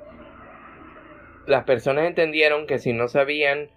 las 1.47 1.65
personas 1.65 2.07
entendieron 2.07 2.67
que 2.67 2.79
si 2.79 2.93
no 2.93 3.09
sabían 3.09 3.71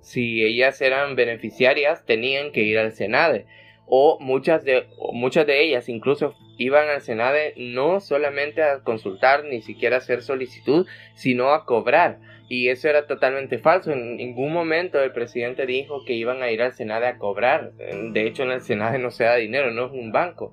si 0.00 0.44
ellas 0.44 0.80
eran 0.82 1.16
beneficiarias, 1.16 2.04
tenían 2.04 2.52
que 2.52 2.60
ir 2.60 2.78
al 2.78 2.92
Senade. 2.92 3.46
O 3.86 4.18
muchas 4.20 4.64
de, 4.64 4.86
muchas 5.12 5.46
de 5.46 5.62
ellas 5.62 5.88
incluso 5.88 6.34
iban 6.56 6.88
al 6.88 7.00
Senade 7.00 7.54
no 7.56 8.00
solamente 8.00 8.62
a 8.62 8.80
consultar, 8.80 9.44
ni 9.44 9.62
siquiera 9.62 9.98
hacer 9.98 10.22
solicitud, 10.22 10.86
sino 11.14 11.50
a 11.50 11.64
cobrar. 11.64 12.18
Y 12.48 12.68
eso 12.68 12.88
era 12.88 13.06
totalmente 13.06 13.58
falso. 13.58 13.92
En 13.92 14.16
ningún 14.16 14.52
momento 14.52 15.02
el 15.02 15.12
presidente 15.12 15.66
dijo 15.66 16.04
que 16.04 16.12
iban 16.12 16.42
a 16.42 16.50
ir 16.50 16.62
al 16.62 16.74
Senade 16.74 17.06
a 17.06 17.18
cobrar. 17.18 17.72
De 17.72 18.26
hecho, 18.26 18.42
en 18.42 18.52
el 18.52 18.60
Senade 18.60 18.98
no 18.98 19.10
se 19.10 19.24
da 19.24 19.36
dinero, 19.36 19.70
no 19.70 19.86
es 19.86 19.92
un 19.92 20.12
banco. 20.12 20.52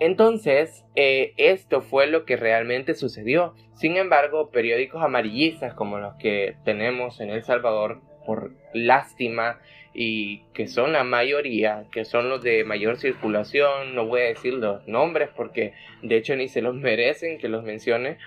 Entonces, 0.00 0.84
eh, 0.96 1.32
esto 1.36 1.80
fue 1.80 2.08
lo 2.08 2.24
que 2.24 2.36
realmente 2.36 2.94
sucedió. 2.94 3.54
Sin 3.74 3.96
embargo, 3.96 4.50
periódicos 4.50 5.02
amarillistas 5.02 5.74
como 5.74 5.98
los 5.98 6.14
que 6.16 6.56
tenemos 6.64 7.20
en 7.20 7.30
El 7.30 7.44
Salvador, 7.44 8.00
por 8.24 8.52
lástima, 8.72 9.58
y 9.94 10.44
que 10.54 10.68
son 10.68 10.92
la 10.92 11.04
mayoría, 11.04 11.84
que 11.92 12.04
son 12.04 12.28
los 12.28 12.42
de 12.42 12.64
mayor 12.64 12.96
circulación, 12.96 13.94
no 13.94 14.06
voy 14.06 14.22
a 14.22 14.24
decir 14.24 14.54
los 14.54 14.86
nombres 14.88 15.28
porque 15.36 15.74
de 16.02 16.16
hecho 16.16 16.34
ni 16.36 16.48
se 16.48 16.62
los 16.62 16.74
merecen 16.88 17.38
que 17.38 17.48
los 17.48 17.64
mencione, 17.64 18.18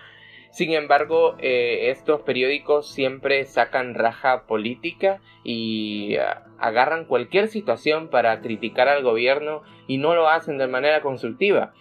Sin 0.51 0.73
embargo, 0.73 1.35
eh, 1.39 1.89
estos 1.89 2.21
periódicos 2.21 2.93
siempre 2.93 3.43
sacan 3.45 3.93
raja 3.93 4.45
política 4.47 5.19
y 5.43 6.15
ah, 6.17 6.45
agarran 6.59 7.05
cualquier 7.05 7.47
situación 7.49 8.09
para 8.09 8.39
criticar 8.41 8.87
al 8.87 9.03
gobierno 9.03 9.63
y 9.87 9.97
no 9.97 10.15
lo 10.15 10.29
hacen 10.29 10.57
de 10.57 10.67
manera 10.67 11.01
consultiva. 11.01 11.73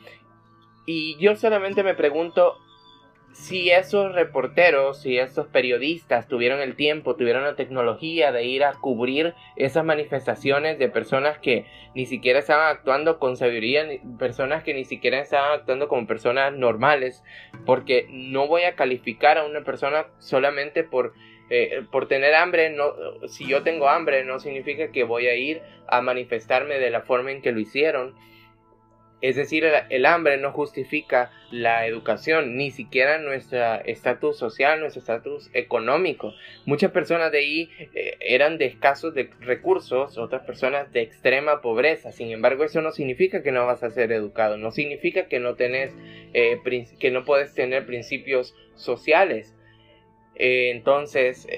Y 0.87 1.17
yo 1.19 1.37
solamente 1.37 1.83
me 1.83 1.95
pregunto 1.95 2.59
si 3.35 3.71
esos 3.71 4.15
reporteros, 4.15 5.03
si 5.03 5.19
esos 5.19 5.49
periodistas 5.49 6.29
tuvieron 6.29 6.61
el 6.61 6.77
tiempo, 6.77 7.17
tuvieron 7.17 7.43
la 7.43 7.57
tecnología 7.57 8.31
de 8.31 8.45
ir 8.45 8.63
a 8.63 8.75
cubrir 8.75 9.35
esas 9.57 9.85
manifestaciones 9.85 10.79
de 10.79 10.89
personas 10.89 11.39
que 11.39 11.67
ni 11.95 12.07
siquiera 12.07 12.39
estaban 12.39 12.69
actuando 12.69 13.19
con 13.19 13.37
sabiduría, 13.37 13.87
personas 14.19 14.63
que 14.63 14.73
ni 14.73 14.85
siquiera 14.85 15.19
estaban 15.19 15.59
actuando 15.59 15.89
como 15.89 16.07
personas 16.07 16.53
normales, 16.53 17.25
porque 17.67 18.07
no 18.09 18.47
voy 18.47 18.63
a 18.63 18.77
calificar 18.77 19.37
a 19.37 19.45
una 19.45 19.63
persona 19.63 20.07
solamente 20.19 20.85
por 20.85 21.13
eh, 21.51 21.83
por 21.91 22.09
tener 22.09 22.35
hambre, 22.35 22.71
no, 22.71 22.95
si 23.29 23.47
yo 23.47 23.63
tengo 23.63 23.89
hambre, 23.91 24.25
no 24.25 24.41
significa 24.41 24.91
que 24.91 25.05
voy 25.05 25.27
a 25.27 25.35
ir 25.35 25.61
a 25.89 26.01
manifestarme 26.01 26.79
de 26.79 26.89
la 26.89 27.03
forma 27.03 27.33
en 27.33 27.43
que 27.43 27.53
lo 27.53 27.61
hicieron. 27.61 28.15
Es 29.25 29.37
decir, 29.37 29.65
el, 29.89 30.05
hambre 30.05 30.37
no 30.37 30.53
justifica 30.53 31.33
la 31.51 31.87
educación, 31.87 32.59
ni 32.59 32.71
siquiera 32.71 33.17
nuestro 33.17 33.77
estatus 33.87 34.37
social, 34.37 34.81
nuestro 34.81 35.01
estatus 35.01 35.49
económico. 35.55 36.35
Muchas 36.67 36.91
personas 36.91 37.33
de 37.33 37.39
ahí 37.39 37.71
eh, 37.95 38.19
eran 38.21 38.59
de 38.59 38.67
escasos 38.67 39.15
de 39.15 39.31
recursos, 39.41 40.19
otras 40.19 40.43
personas 40.43 40.93
de 40.93 41.01
extrema 41.01 41.63
pobreza. 41.63 42.13
Sin 42.13 42.33
embargo, 42.33 42.65
eso 42.65 42.83
no 42.83 42.93
significa 42.93 43.43
que 43.43 43.51
no 43.51 43.65
vas 43.65 43.83
a 43.83 43.89
ser 43.89 44.13
educado, 44.13 44.59
no 44.59 44.73
significa 44.73 45.27
que 45.27 45.41
no 45.41 45.57
eh, 45.59 46.61
que 47.01 47.11
no 47.11 47.25
puedes 47.25 47.55
tener 47.55 47.87
principios 47.87 48.55
sociales. 48.75 49.55
Eh, 50.35 50.71
entonces, 50.71 51.49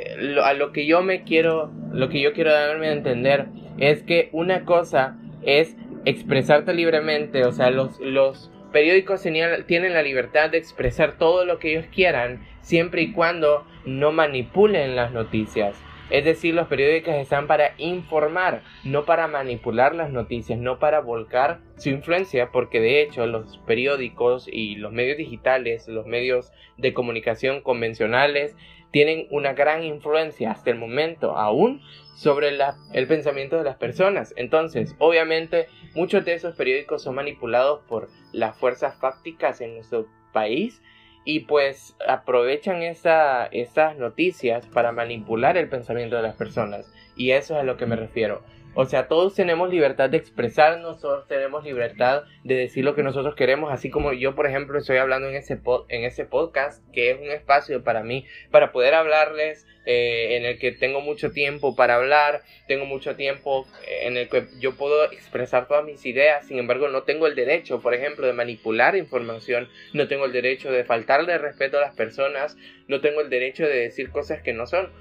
a 0.41 0.53
lo 0.53 0.71
que 0.71 0.87
yo 0.87 1.03
me 1.03 1.25
quiero, 1.25 1.73
lo 1.91 2.11
que 2.11 2.21
yo 2.21 2.33
quiero 2.33 2.53
darme 2.53 2.91
a 2.91 2.93
entender 2.93 3.47
es 3.77 4.05
que 4.05 4.29
una 4.31 4.65
cosa 4.65 5.19
es 5.43 5.77
expresarte 6.07 6.73
libremente, 6.73 7.45
o 7.45 7.53
sea, 7.53 7.71
los, 7.71 8.01
los 8.01 8.51
periódicos 8.73 9.23
tienen 9.23 9.93
la 9.93 10.03
libertad 10.03 10.51
de 10.51 10.59
expresar 10.59 11.19
todo 11.19 11.45
lo 11.45 11.59
que 11.59 11.73
ellos 11.73 11.87
quieran, 11.93 12.47
siempre 12.63 13.03
y 13.03 13.13
cuando 13.13 13.67
no 13.85 14.13
manipulen 14.13 14.97
las 14.97 15.13
noticias. 15.13 15.77
Es 16.09 16.25
decir, 16.25 16.55
los 16.55 16.69
periódicos 16.69 17.15
están 17.15 17.49
para 17.49 17.73
informar, 17.79 18.63
no 18.85 19.05
para 19.05 19.27
manipular 19.27 19.93
las 19.93 20.11
noticias, 20.11 20.57
no 20.57 20.79
para 20.79 21.01
volcar 21.01 21.59
su 21.77 21.89
influencia, 21.89 22.51
porque 22.53 22.79
de 22.79 23.03
hecho 23.03 23.27
los 23.27 23.59
periódicos 23.67 24.47
y 24.47 24.77
los 24.77 24.93
medios 24.93 25.17
digitales, 25.17 25.89
los 25.89 26.07
medios 26.07 26.53
de 26.77 26.93
comunicación 26.95 27.61
convencionales, 27.61 28.55
tienen 28.91 29.27
una 29.31 29.53
gran 29.53 29.83
influencia 29.83 30.51
hasta 30.51 30.71
el 30.71 30.79
momento 30.79 31.37
aún 31.37 31.83
sobre 32.15 32.49
el 32.49 33.07
pensamiento 33.07 33.59
de 33.59 33.65
las 33.65 33.77
personas. 33.77 34.33
Entonces, 34.37 34.95
obviamente, 34.99 35.69
muchos 35.95 36.25
de 36.25 36.35
esos 36.35 36.57
periódicos 36.57 37.03
son 37.03 37.15
manipulados 37.15 37.81
por 37.89 38.09
las 38.33 38.57
fuerzas 38.57 38.97
fácticas 38.97 39.61
en 39.61 39.75
nuestro 39.75 40.07
país 40.33 40.83
y 41.25 41.41
pues 41.41 41.97
aprovechan 42.07 42.83
esa, 42.83 43.47
esas 43.47 43.97
noticias 43.99 44.67
para 44.69 44.93
manipular 44.93 45.57
el 45.57 45.69
pensamiento 45.69 46.17
de 46.17 46.23
las 46.23 46.37
personas. 46.37 46.91
Y 47.17 47.33
eso 47.33 47.55
es 47.55 47.61
a 47.61 47.65
lo 47.65 47.77
que 47.77 47.87
me 47.87 47.97
refiero. 47.97 48.43
O 48.79 48.85
sea, 48.85 49.09
todos 49.09 49.35
tenemos 49.35 49.71
libertad 49.71 50.11
de 50.11 50.19
expresarnos, 50.19 51.01
todos 51.01 51.27
tenemos 51.27 51.65
libertad 51.65 52.25
de 52.45 52.57
decir 52.57 52.85
lo 52.85 52.95
que 52.95 53.03
nosotros 53.03 53.35
queremos, 53.35 53.73
así 53.73 53.89
como 53.89 54.13
yo, 54.13 54.35
por 54.35 54.47
ejemplo, 54.47 54.79
estoy 54.79 54.99
hablando 54.99 55.31
en 55.31 55.35
ese, 55.35 55.59
en 55.89 56.05
ese 56.05 56.27
podcast, 56.27 56.85
que 56.93 57.11
es 57.11 57.19
un 57.19 57.31
espacio 57.31 57.83
para 57.83 58.03
mí, 58.03 58.27
para 58.51 58.73
poder 58.73 58.93
hablarles, 58.93 59.67
eh, 59.87 60.37
en 60.37 60.45
el 60.45 60.59
que 60.59 60.73
tengo 60.73 61.01
mucho 61.01 61.31
tiempo 61.31 61.75
para 61.75 61.95
hablar, 61.95 62.43
tengo 62.69 62.85
mucho 62.85 63.17
tiempo 63.17 63.67
eh, 63.89 64.09
en 64.09 64.19
el 64.19 64.29
que 64.29 64.47
yo 64.61 64.77
puedo 64.77 65.11
expresar 65.11 65.69
todas 65.69 65.83
mis 65.83 66.05
ideas, 66.05 66.47
sin 66.47 66.59
embargo, 66.59 66.89
no 66.89 67.05
tengo 67.05 67.27
el 67.27 67.35
derecho, 67.35 67.81
por 67.81 67.95
ejemplo, 67.95 68.27
de 68.27 68.35
manipular 68.35 68.95
información, 68.95 69.71
no 69.95 70.07
tengo 70.07 70.27
el 70.27 70.33
derecho 70.33 70.71
de 70.71 70.85
faltarle 70.85 71.39
respeto 71.39 71.79
a 71.79 71.81
las 71.81 71.97
personas, 71.97 72.59
no 72.89 73.01
tengo 73.01 73.23
el 73.23 73.31
derecho 73.31 73.65
de 73.65 73.79
decir 73.79 74.11
cosas 74.11 74.43
que 74.43 74.53
no 74.53 74.67
son. 74.67 74.93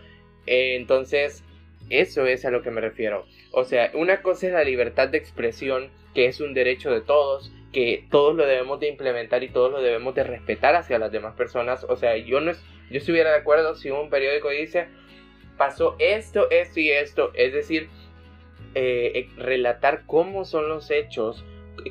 Eh, 0.47 0.75
entonces, 0.77 1.43
eso 1.89 2.25
es 2.25 2.45
a 2.45 2.51
lo 2.51 2.61
que 2.61 2.71
me 2.71 2.81
refiero. 2.81 3.25
O 3.51 3.63
sea, 3.63 3.91
una 3.93 4.21
cosa 4.21 4.47
es 4.47 4.53
la 4.53 4.63
libertad 4.63 5.09
de 5.09 5.17
expresión, 5.17 5.89
que 6.13 6.27
es 6.27 6.39
un 6.41 6.53
derecho 6.53 6.91
de 6.91 7.01
todos, 7.01 7.51
que 7.71 8.05
todos 8.09 8.35
lo 8.35 8.45
debemos 8.45 8.79
de 8.79 8.89
implementar 8.89 9.43
y 9.43 9.49
todos 9.49 9.71
lo 9.71 9.81
debemos 9.81 10.15
de 10.15 10.23
respetar 10.23 10.75
hacia 10.75 10.99
las 10.99 11.11
demás 11.11 11.35
personas. 11.35 11.85
O 11.87 11.95
sea, 11.95 12.17
yo 12.17 12.39
no 12.39 12.53
yo 12.89 12.97
estuviera 12.97 13.31
de 13.31 13.37
acuerdo 13.37 13.75
si 13.75 13.89
un 13.89 14.09
periódico 14.09 14.49
dice 14.49 14.87
pasó 15.57 15.95
esto, 15.99 16.49
esto 16.51 16.79
y 16.79 16.91
esto, 16.91 17.31
es 17.33 17.53
decir, 17.53 17.89
eh, 18.73 19.11
eh, 19.15 19.29
relatar 19.37 20.03
cómo 20.05 20.45
son 20.45 20.67
los 20.67 20.91
hechos, 20.91 21.45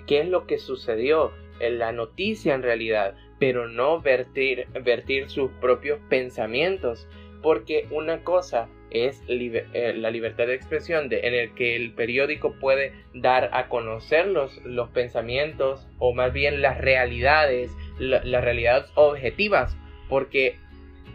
qué 0.07 0.21
es 0.21 0.29
lo 0.29 0.47
que 0.47 0.59
sucedió, 0.59 1.33
en 1.61 1.79
la 1.79 1.93
noticia 1.93 2.55
en 2.55 2.63
realidad, 2.63 3.15
pero 3.39 3.69
no 3.69 4.01
vertir, 4.01 4.67
vertir 4.83 5.31
sus 5.31 5.51
propios 5.61 5.99
pensamientos, 6.09 7.07
porque 7.45 7.87
una 7.91 8.25
cosa 8.25 8.71
es 8.89 9.23
eh, 9.29 9.93
la 9.95 10.11
libertad 10.11 10.47
de 10.47 10.55
expresión 10.55 11.11
de, 11.11 11.21
en 11.29 11.35
el 11.35 11.55
que 11.55 11.77
el 11.77 11.93
periódico 11.93 12.55
puede 12.59 12.95
dar 13.13 13.51
a 13.53 13.69
conocer 13.69 14.29
los, 14.29 14.65
los 14.65 14.89
pensamientos 14.89 15.87
o 15.99 16.15
más 16.15 16.33
bien 16.33 16.63
las 16.63 16.81
realidades, 16.81 17.71
las 17.99 18.43
realidades 18.43 18.87
objetivas, 18.95 19.77
porque 20.09 20.57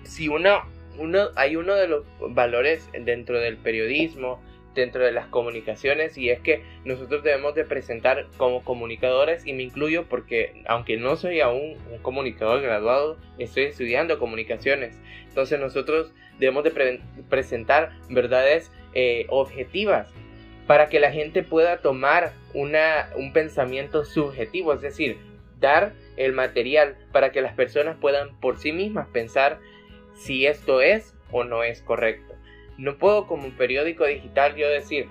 si 0.04 0.28
uno, 0.28 0.62
uno, 1.00 1.30
hay 1.36 1.56
uno 1.56 1.74
de 1.74 1.88
los 1.88 2.06
valores 2.20 2.88
dentro 2.94 3.40
del 3.40 3.58
periodismo, 3.58 4.40
dentro 4.80 5.04
de 5.04 5.12
las 5.12 5.28
comunicaciones 5.28 6.18
y 6.18 6.30
es 6.30 6.40
que 6.40 6.64
nosotros 6.86 7.24
debemos 7.24 7.56
de 7.56 7.66
presentar 7.66 8.28
como 8.38 8.64
comunicadores 8.64 9.46
y 9.46 9.54
me 9.54 9.64
incluyo 9.64 10.06
porque 10.10 10.64
aunque 10.68 10.98
no 10.98 11.16
soy 11.16 11.42
aún 11.42 11.78
un 11.92 12.00
comunicador 12.00 12.62
graduado, 12.62 13.18
estoy 13.38 13.66
estudiando 13.66 14.20
comunicaciones. 14.20 15.00
Entonces 15.28 15.60
nosotros 15.60 16.12
debemos 16.40 16.64
de 16.64 17.02
presentar 17.30 17.92
verdades 18.10 18.72
eh, 18.94 19.26
objetivas 19.30 20.12
para 20.66 20.88
que 20.88 21.00
la 21.00 21.12
gente 21.12 21.44
pueda 21.44 21.78
tomar 21.78 22.34
una, 22.54 23.10
un 23.16 23.34
pensamiento 23.34 24.06
subjetivo, 24.06 24.74
es 24.74 24.82
decir, 24.82 25.18
dar 25.60 25.94
el 26.16 26.34
material 26.34 26.96
para 27.12 27.32
que 27.32 27.42
las 27.42 27.54
personas 27.54 27.98
puedan 28.00 28.40
por 28.40 28.58
sí 28.58 28.72
mismas 28.72 29.08
pensar 29.08 29.60
si 30.16 30.46
esto 30.46 30.82
es 30.82 31.16
o 31.32 31.44
no 31.44 31.64
es 31.64 31.82
correcto. 31.82 32.29
No 32.80 32.98
puedo 32.98 33.28
como 33.28 33.46
un 33.46 33.52
periódico 33.52 34.06
digital 34.06 34.56
yo 34.56 34.70
decir, 34.70 35.08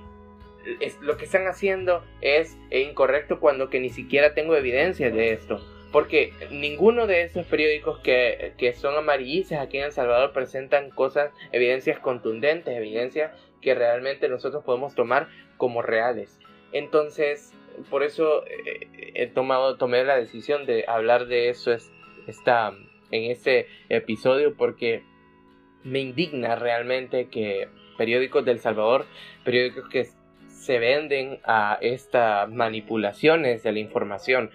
es, 0.80 0.98
lo 1.00 1.16
que 1.18 1.26
están 1.26 1.46
haciendo 1.46 2.02
es 2.22 2.56
incorrecto 2.70 3.40
cuando 3.40 3.68
que 3.68 3.78
ni 3.78 3.90
siquiera 3.90 4.34
tengo 4.34 4.56
evidencia 4.56 5.10
de 5.10 5.32
esto. 5.32 5.60
Porque 5.92 6.32
ninguno 6.50 7.06
de 7.06 7.22
esos 7.22 7.46
periódicos 7.46 7.98
que, 8.00 8.52
que 8.58 8.72
son 8.72 8.96
amarillistas 8.96 9.60
aquí 9.60 9.78
en 9.78 9.84
El 9.84 9.92
Salvador 9.92 10.32
presentan 10.32 10.90
cosas, 10.90 11.30
evidencias 11.52 11.98
contundentes, 11.98 12.74
evidencias 12.74 13.32
que 13.60 13.74
realmente 13.74 14.28
nosotros 14.28 14.64
podemos 14.64 14.94
tomar 14.94 15.28
como 15.56 15.82
reales. 15.82 16.38
Entonces, 16.72 17.52
por 17.90 18.02
eso 18.02 18.44
eh, 18.46 19.12
he 19.14 19.26
tomado, 19.26 19.76
tomé 19.76 20.04
la 20.04 20.16
decisión 20.16 20.66
de 20.66 20.84
hablar 20.88 21.26
de 21.26 21.50
eso 21.50 21.72
esta, 22.26 22.72
en 23.10 23.30
este 23.30 23.66
episodio 23.88 24.54
porque 24.56 25.02
me 25.88 26.00
indigna 26.00 26.54
realmente 26.56 27.28
que 27.28 27.68
periódicos 27.96 28.44
del 28.44 28.60
Salvador, 28.60 29.06
periódicos 29.44 29.88
que 29.88 30.06
se 30.48 30.78
venden 30.78 31.40
a 31.44 31.78
estas 31.80 32.48
manipulaciones 32.50 33.62
de 33.62 33.72
la 33.72 33.78
información 33.78 34.50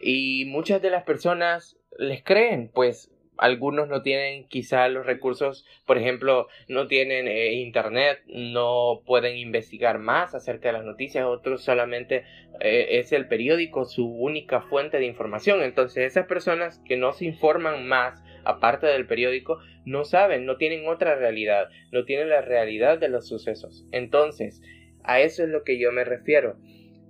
y 0.00 0.44
muchas 0.46 0.82
de 0.82 0.90
las 0.90 1.04
personas 1.04 1.76
les 1.98 2.22
creen, 2.22 2.70
pues 2.72 3.12
algunos 3.38 3.88
no 3.88 4.02
tienen 4.02 4.46
quizá 4.46 4.88
los 4.88 5.06
recursos, 5.06 5.66
por 5.86 5.98
ejemplo, 5.98 6.48
no 6.68 6.86
tienen 6.86 7.26
eh, 7.28 7.54
internet, 7.54 8.20
no 8.26 9.02
pueden 9.04 9.36
investigar 9.36 9.98
más 9.98 10.34
acerca 10.34 10.68
de 10.68 10.74
las 10.74 10.84
noticias, 10.84 11.24
otros 11.24 11.62
solamente 11.62 12.24
eh, 12.60 12.98
es 13.00 13.12
el 13.12 13.26
periódico 13.26 13.84
su 13.84 14.06
única 14.06 14.60
fuente 14.60 14.98
de 14.98 15.06
información. 15.06 15.62
Entonces 15.62 16.04
esas 16.04 16.26
personas 16.26 16.80
que 16.84 16.96
no 16.96 17.12
se 17.12 17.24
informan 17.24 17.86
más 17.86 18.22
aparte 18.44 18.86
del 18.86 19.06
periódico 19.06 19.58
no 19.84 20.04
saben, 20.04 20.46
no 20.46 20.56
tienen 20.56 20.88
otra 20.88 21.16
realidad, 21.16 21.68
no 21.90 22.04
tienen 22.04 22.28
la 22.28 22.40
realidad 22.40 22.98
de 22.98 23.08
los 23.08 23.26
sucesos. 23.26 23.86
Entonces, 23.92 24.62
a 25.04 25.20
eso 25.20 25.42
es 25.42 25.48
lo 25.48 25.64
que 25.64 25.78
yo 25.78 25.92
me 25.92 26.04
refiero. 26.04 26.56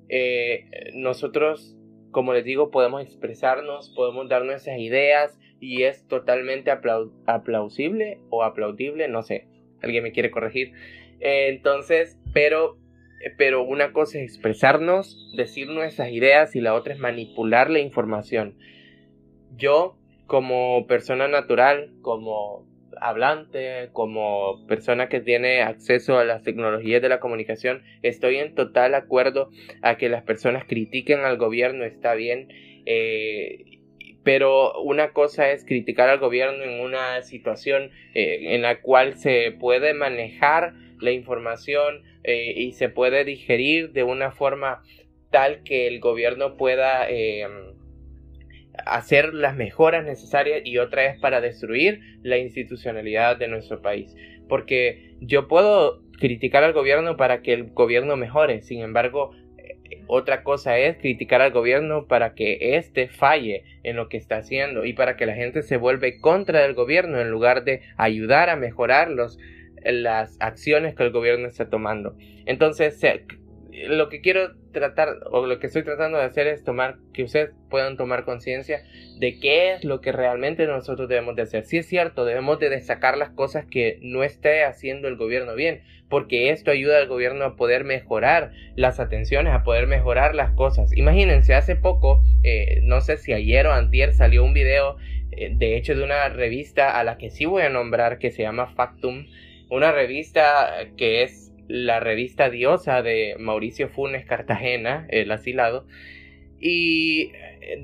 Eh, 0.08 0.64
nosotros, 0.94 1.76
como 2.10 2.32
les 2.34 2.44
digo, 2.44 2.70
podemos 2.70 3.02
expresarnos, 3.02 3.92
podemos 3.94 4.28
dar 4.28 4.44
nuestras 4.44 4.78
ideas, 4.78 5.38
y 5.62 5.84
es 5.84 6.08
totalmente 6.08 6.72
aplausible 6.72 8.18
o 8.30 8.42
aplaudible, 8.42 9.06
no 9.06 9.22
sé, 9.22 9.46
alguien 9.80 10.02
me 10.02 10.10
quiere 10.10 10.32
corregir. 10.32 10.72
Eh, 11.20 11.50
entonces, 11.50 12.18
pero, 12.34 12.78
pero 13.38 13.62
una 13.62 13.92
cosa 13.92 14.18
es 14.18 14.24
expresarnos, 14.24 15.32
decir 15.36 15.68
nuestras 15.68 16.10
ideas 16.10 16.56
y 16.56 16.60
la 16.60 16.74
otra 16.74 16.94
es 16.94 16.98
manipular 16.98 17.70
la 17.70 17.78
información. 17.78 18.58
Yo 19.56 19.96
como 20.32 20.86
persona 20.86 21.28
natural, 21.28 21.90
como 22.00 22.66
hablante, 22.98 23.90
como 23.92 24.66
persona 24.66 25.10
que 25.10 25.20
tiene 25.20 25.60
acceso 25.60 26.18
a 26.18 26.24
las 26.24 26.42
tecnologías 26.42 27.02
de 27.02 27.10
la 27.10 27.20
comunicación, 27.20 27.82
estoy 28.00 28.36
en 28.38 28.54
total 28.54 28.94
acuerdo 28.94 29.50
a 29.82 29.98
que 29.98 30.08
las 30.08 30.22
personas 30.22 30.64
critiquen 30.66 31.20
al 31.20 31.36
gobierno, 31.36 31.84
está 31.84 32.14
bien. 32.14 32.48
Eh, 32.86 33.80
pero 34.24 34.80
una 34.80 35.12
cosa 35.12 35.50
es 35.50 35.66
criticar 35.66 36.08
al 36.08 36.18
gobierno 36.18 36.64
en 36.64 36.80
una 36.80 37.20
situación 37.20 37.90
eh, 38.14 38.54
en 38.54 38.62
la 38.62 38.80
cual 38.80 39.18
se 39.18 39.50
puede 39.60 39.92
manejar 39.92 40.72
la 40.98 41.10
información 41.10 42.04
eh, 42.24 42.54
y 42.56 42.72
se 42.72 42.88
puede 42.88 43.26
digerir 43.26 43.92
de 43.92 44.02
una 44.02 44.30
forma 44.30 44.82
tal 45.30 45.62
que 45.62 45.88
el 45.88 46.00
gobierno 46.00 46.56
pueda 46.56 47.06
hacer 48.86 49.34
las 49.34 49.56
mejoras 49.56 50.04
necesarias 50.04 50.62
y 50.64 50.78
otra 50.78 51.06
es 51.06 51.20
para 51.20 51.40
destruir 51.40 52.00
la 52.22 52.38
institucionalidad 52.38 53.36
de 53.36 53.48
nuestro 53.48 53.82
país. 53.82 54.14
Porque 54.48 55.16
yo 55.20 55.48
puedo 55.48 56.02
criticar 56.18 56.64
al 56.64 56.72
gobierno 56.72 57.16
para 57.16 57.42
que 57.42 57.52
el 57.52 57.70
gobierno 57.70 58.16
mejore, 58.16 58.62
sin 58.62 58.80
embargo, 58.80 59.32
eh, 59.58 60.02
otra 60.06 60.42
cosa 60.42 60.78
es 60.78 60.96
criticar 60.98 61.42
al 61.42 61.52
gobierno 61.52 62.06
para 62.06 62.34
que 62.34 62.76
éste 62.76 63.08
falle 63.08 63.64
en 63.82 63.96
lo 63.96 64.08
que 64.08 64.16
está 64.16 64.36
haciendo 64.36 64.84
y 64.84 64.92
para 64.92 65.16
que 65.16 65.26
la 65.26 65.34
gente 65.34 65.62
se 65.62 65.76
vuelva 65.76 66.08
contra 66.20 66.62
del 66.62 66.74
gobierno 66.74 67.20
en 67.20 67.30
lugar 67.30 67.64
de 67.64 67.82
ayudar 67.96 68.50
a 68.50 68.56
mejorar 68.56 69.10
las 69.10 70.36
acciones 70.40 70.94
que 70.94 71.02
el 71.02 71.10
gobierno 71.10 71.48
está 71.48 71.68
tomando. 71.68 72.16
Entonces, 72.46 72.98
lo 73.72 74.08
que 74.08 74.20
quiero 74.20 74.54
tratar 74.72 75.16
o 75.30 75.46
lo 75.46 75.58
que 75.58 75.66
estoy 75.66 75.82
tratando 75.82 76.18
de 76.18 76.24
hacer 76.24 76.46
es 76.46 76.62
tomar 76.62 76.96
que 77.14 77.24
ustedes 77.24 77.50
puedan 77.70 77.96
tomar 77.96 78.24
conciencia 78.24 78.82
de 79.18 79.38
qué 79.40 79.72
es 79.72 79.84
lo 79.84 80.00
que 80.00 80.12
realmente 80.12 80.66
nosotros 80.66 81.08
debemos 81.08 81.36
de 81.36 81.42
hacer. 81.42 81.64
Si 81.64 81.78
es 81.78 81.86
cierto, 81.86 82.24
debemos 82.24 82.58
de 82.58 82.68
destacar 82.68 83.16
las 83.16 83.30
cosas 83.30 83.64
que 83.64 83.98
no 84.02 84.24
esté 84.24 84.64
haciendo 84.64 85.08
el 85.08 85.16
gobierno 85.16 85.54
bien, 85.54 85.82
porque 86.08 86.50
esto 86.50 86.70
ayuda 86.70 86.98
al 86.98 87.08
gobierno 87.08 87.44
a 87.44 87.56
poder 87.56 87.84
mejorar 87.84 88.52
las 88.76 89.00
atenciones, 89.00 89.54
a 89.54 89.62
poder 89.62 89.86
mejorar 89.86 90.34
las 90.34 90.50
cosas. 90.52 90.94
Imagínense, 90.96 91.54
hace 91.54 91.76
poco, 91.76 92.22
eh, 92.42 92.80
no 92.82 93.00
sé 93.00 93.16
si 93.16 93.32
ayer 93.32 93.66
o 93.66 93.72
antier 93.72 94.12
salió 94.12 94.44
un 94.44 94.52
video, 94.52 94.96
eh, 95.30 95.50
de 95.54 95.76
hecho 95.76 95.94
de 95.94 96.04
una 96.04 96.28
revista 96.28 96.98
a 96.98 97.04
la 97.04 97.16
que 97.16 97.30
sí 97.30 97.46
voy 97.46 97.62
a 97.62 97.70
nombrar, 97.70 98.18
que 98.18 98.30
se 98.30 98.42
llama 98.42 98.74
Factum, 98.74 99.26
una 99.70 99.92
revista 99.92 100.68
que 100.98 101.22
es 101.22 101.51
la 101.72 102.00
revista 102.00 102.50
Diosa 102.50 103.00
de 103.00 103.34
Mauricio 103.38 103.88
Funes 103.88 104.26
Cartagena, 104.26 105.06
el 105.08 105.32
asilado. 105.32 105.86
Y 106.60 107.32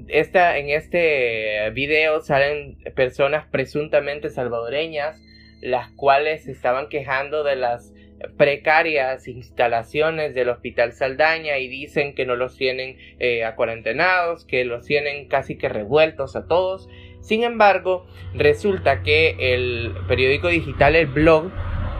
esta, 0.08 0.58
en 0.58 0.68
este 0.68 1.70
video 1.70 2.20
salen 2.20 2.76
personas 2.94 3.46
presuntamente 3.46 4.28
salvadoreñas, 4.28 5.18
las 5.62 5.90
cuales 5.92 6.44
se 6.44 6.52
estaban 6.52 6.90
quejando 6.90 7.44
de 7.44 7.56
las 7.56 7.94
precarias 8.36 9.26
instalaciones 9.26 10.34
del 10.34 10.50
Hospital 10.50 10.92
Saldaña 10.92 11.56
y 11.56 11.68
dicen 11.68 12.14
que 12.14 12.26
no 12.26 12.36
los 12.36 12.58
tienen 12.58 12.98
eh, 13.18 13.44
acuarentenados, 13.44 14.44
que 14.44 14.66
los 14.66 14.84
tienen 14.84 15.28
casi 15.28 15.56
que 15.56 15.70
revueltos 15.70 16.36
a 16.36 16.46
todos. 16.46 16.90
Sin 17.20 17.42
embargo, 17.42 18.06
resulta 18.34 19.02
que 19.02 19.54
el 19.54 19.92
periódico 20.08 20.48
digital 20.48 20.94
El 20.94 21.06
Blog 21.06 21.50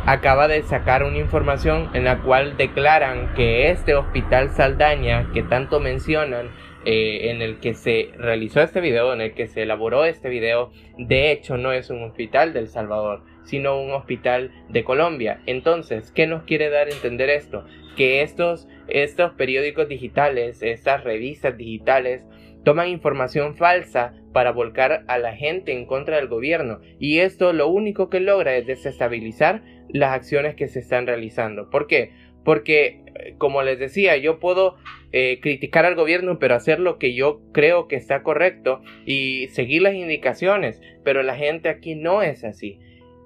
acaba 0.09 0.49
de 0.49 0.63
sacar 0.63 1.05
una 1.05 1.19
información 1.19 1.91
en 1.93 2.05
la 2.05 2.23
cual 2.23 2.57
declaran 2.57 3.35
que 3.35 3.71
este 3.71 3.95
hospital 3.95 4.49
Saldaña 4.49 5.31
que 5.35 5.43
tanto 5.43 5.81
mencionan 5.81 6.49
eh, 6.87 7.31
en 7.31 7.43
el 7.43 7.59
que 7.61 7.75
se 7.75 8.13
realizó 8.17 8.63
este 8.63 8.81
video, 8.81 9.13
en 9.13 9.21
el 9.21 9.35
que 9.35 9.49
se 9.49 9.65
elaboró 9.65 10.07
este 10.07 10.31
video, 10.31 10.71
de 10.97 11.31
hecho 11.31 11.59
no 11.59 11.73
es 11.73 11.91
un 11.91 12.03
hospital 12.05 12.55
del 12.55 12.69
Salvador, 12.69 13.23
sino 13.45 13.79
un 13.79 13.91
hospital 13.93 14.51
de 14.71 14.83
Colombia. 14.83 15.43
Entonces, 15.45 16.11
¿qué 16.11 16.27
nos 16.27 16.45
quiere 16.45 16.71
dar 16.71 16.87
a 16.87 16.93
entender 16.93 17.29
esto? 17.29 17.67
Que 17.95 18.23
estos, 18.23 18.67
estos 18.87 19.33
periódicos 19.35 19.89
digitales, 19.89 20.63
estas 20.63 21.05
revistas 21.05 21.59
digitales, 21.59 22.25
toman 22.65 22.89
información 22.89 23.57
falsa 23.57 24.15
para 24.33 24.53
volcar 24.53 25.05
a 25.07 25.19
la 25.19 25.35
gente 25.35 25.73
en 25.73 25.87
contra 25.87 26.17
del 26.17 26.29
gobierno 26.29 26.81
y 26.99 27.19
esto 27.19 27.53
lo 27.53 27.69
único 27.69 28.11
que 28.11 28.21
logra 28.21 28.57
es 28.57 28.67
desestabilizar 28.67 29.63
las 29.89 30.13
acciones 30.13 30.55
que 30.55 30.69
se 30.69 30.81
están 30.81 31.07
realizando. 31.07 31.71
¿Por 31.71 31.87
qué? 31.87 32.13
Porque, 32.45 33.03
eh, 33.15 33.35
como 33.39 33.63
les 33.63 33.79
decía, 33.79 34.17
yo 34.17 34.39
puedo 34.39 34.77
eh, 35.13 35.39
criticar 35.41 35.85
al 35.85 35.95
gobierno, 35.95 36.39
pero 36.39 36.55
hacer 36.55 36.81
lo 36.81 36.99
que 36.99 37.15
yo 37.15 37.41
creo 37.53 37.89
que 37.89 37.97
está 37.97 38.23
correcto 38.23 38.83
y 39.05 39.49
seguir 39.49 39.83
las 39.83 39.95
indicaciones, 39.95 40.81
pero 41.05 41.23
la 41.23 41.37
gente 41.37 41.69
aquí 41.69 41.95
no 41.95 42.23
es 42.23 42.45
así. 42.45 42.79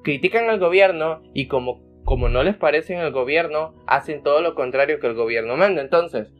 Critican 0.02 0.48
al 0.48 0.58
gobierno 0.58 1.22
y 1.34 1.46
como, 1.46 1.82
como 2.04 2.28
no 2.28 2.42
les 2.42 2.56
parece 2.56 2.94
en 2.94 3.00
el 3.00 3.12
gobierno, 3.12 3.74
hacen 3.86 4.22
todo 4.22 4.42
lo 4.42 4.54
contrario 4.54 4.98
que 5.00 5.06
el 5.06 5.14
gobierno 5.14 5.56
manda. 5.56 5.82
Entonces, 5.82 6.32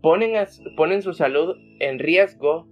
ponen, 0.00 0.34
ponen 0.76 1.02
su 1.02 1.12
salud 1.12 1.56
en 1.78 1.98
riesgo 1.98 2.66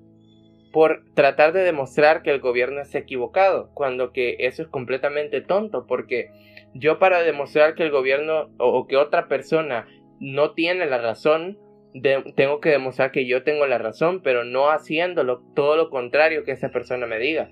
por 0.73 1.05
tratar 1.15 1.53
de 1.53 1.63
demostrar 1.63 2.23
que 2.23 2.31
el 2.31 2.41
gobierno 2.41 2.83
es 2.83 2.95
equivocado, 2.95 3.71
cuando 3.73 4.13
que 4.13 4.37
eso 4.41 4.63
es 4.63 4.69
completamente 4.69 5.41
tonto, 5.41 5.87
porque 5.87 6.31
yo 6.79 6.99
para 6.99 7.23
demostrar 7.23 7.75
que 7.75 7.83
el 7.83 7.91
gobierno 7.91 8.51
o, 8.59 8.87
que 8.87 8.97
otra 8.97 9.29
persona 9.29 9.87
no 10.21 10.53
tiene 10.53 10.87
la 10.87 10.99
razón, 10.99 11.59
tengo 12.35 12.61
que 12.61 12.71
demostrar 12.71 13.11
que 13.11 13.27
yo 13.27 13.43
tengo 13.43 13.67
la 13.67 13.79
razón, 13.79 14.21
pero 14.23 14.45
no 14.45 14.71
haciéndolo 14.71 15.43
todo 15.55 15.77
lo 15.77 15.91
contrario 15.91 16.45
que 16.45 16.53
esa 16.53 16.71
persona 16.71 17.07
me 17.07 17.19
diga. 17.19 17.51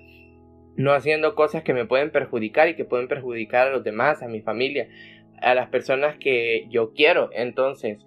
No 0.75 0.91
haciendo 0.91 1.35
cosas 1.35 1.63
que 1.63 1.73
me 1.73 1.85
pueden 1.85 2.11
perjudicar 2.11 2.67
y 2.67 2.75
que 2.75 2.85
pueden 2.85 3.07
perjudicar 3.07 3.67
a 3.67 3.71
los 3.71 3.83
demás, 3.83 4.21
a 4.21 4.27
mi 4.27 4.41
familia, 4.41 4.89
a 5.41 5.55
las 5.55 5.69
personas 5.69 6.17
que 6.17 6.67
yo 6.69 6.93
quiero. 6.93 7.29
Entonces, 7.33 8.05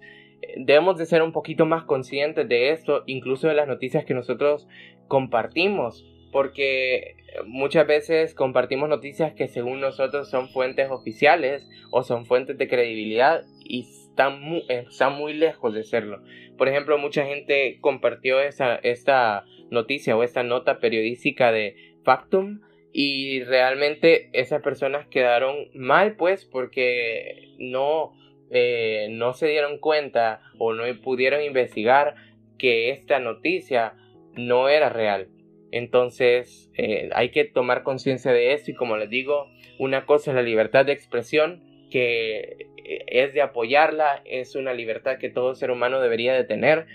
debemos 0.55 0.97
de 0.97 1.05
ser 1.05 1.21
un 1.21 1.31
poquito 1.31 1.65
más 1.65 1.83
conscientes 1.83 2.47
de 2.47 2.69
esto, 2.69 3.03
incluso 3.07 3.47
de 3.47 3.55
las 3.55 3.67
noticias 3.67 4.05
que 4.05 4.13
nosotros 4.13 4.67
compartimos, 5.07 6.05
porque 6.31 7.15
muchas 7.45 7.87
veces 7.87 8.33
compartimos 8.33 8.89
noticias 8.89 9.33
que 9.33 9.47
según 9.47 9.79
nosotros 9.79 10.29
son 10.29 10.49
fuentes 10.49 10.89
oficiales 10.89 11.67
o 11.91 12.03
son 12.03 12.25
fuentes 12.25 12.57
de 12.57 12.67
credibilidad 12.67 13.43
y 13.63 13.81
están 13.81 14.41
muy, 14.41 14.63
están 14.69 15.13
muy 15.13 15.33
lejos 15.33 15.73
de 15.73 15.83
serlo. 15.83 16.21
Por 16.57 16.67
ejemplo, 16.67 16.97
mucha 16.97 17.25
gente 17.25 17.77
compartió 17.81 18.41
esa, 18.41 18.75
esta 18.75 19.45
noticia 19.69 20.17
o 20.17 20.23
esta 20.23 20.43
nota 20.43 20.79
periodística 20.79 21.51
de 21.51 21.75
Factum 22.03 22.61
y 22.91 23.43
realmente 23.43 24.29
esas 24.33 24.61
personas 24.61 25.07
quedaron 25.07 25.55
mal 25.73 26.15
pues 26.15 26.45
porque 26.45 27.53
no, 27.59 28.13
eh, 28.49 29.07
no 29.11 29.33
se 29.33 29.47
dieron 29.47 29.77
cuenta 29.77 30.41
o 30.57 30.73
no 30.73 30.83
pudieron 31.01 31.43
investigar 31.43 32.15
que 32.57 32.89
esta 32.89 33.19
noticia 33.19 33.93
no 34.33 34.69
era 34.69 34.89
real. 34.89 35.29
Entonces 35.71 36.71
eh, 36.77 37.09
hay 37.13 37.29
que 37.29 37.45
tomar 37.45 37.83
conciencia 37.83 38.31
de 38.31 38.53
eso 38.53 38.71
y 38.71 38.75
como 38.75 38.97
les 38.97 39.09
digo, 39.09 39.47
una 39.77 40.05
cosa 40.05 40.31
es 40.31 40.35
la 40.35 40.41
libertad 40.41 40.85
de 40.85 40.93
expresión, 40.93 41.63
que 41.89 42.67
eh, 42.77 43.05
es 43.07 43.33
de 43.33 43.41
apoyarla, 43.41 44.21
es 44.25 44.55
una 44.55 44.73
libertad 44.73 45.17
que 45.17 45.29
todo 45.29 45.55
ser 45.55 45.71
humano 45.71 46.01
debería 46.01 46.33
de 46.33 46.43
tener, 46.43 46.87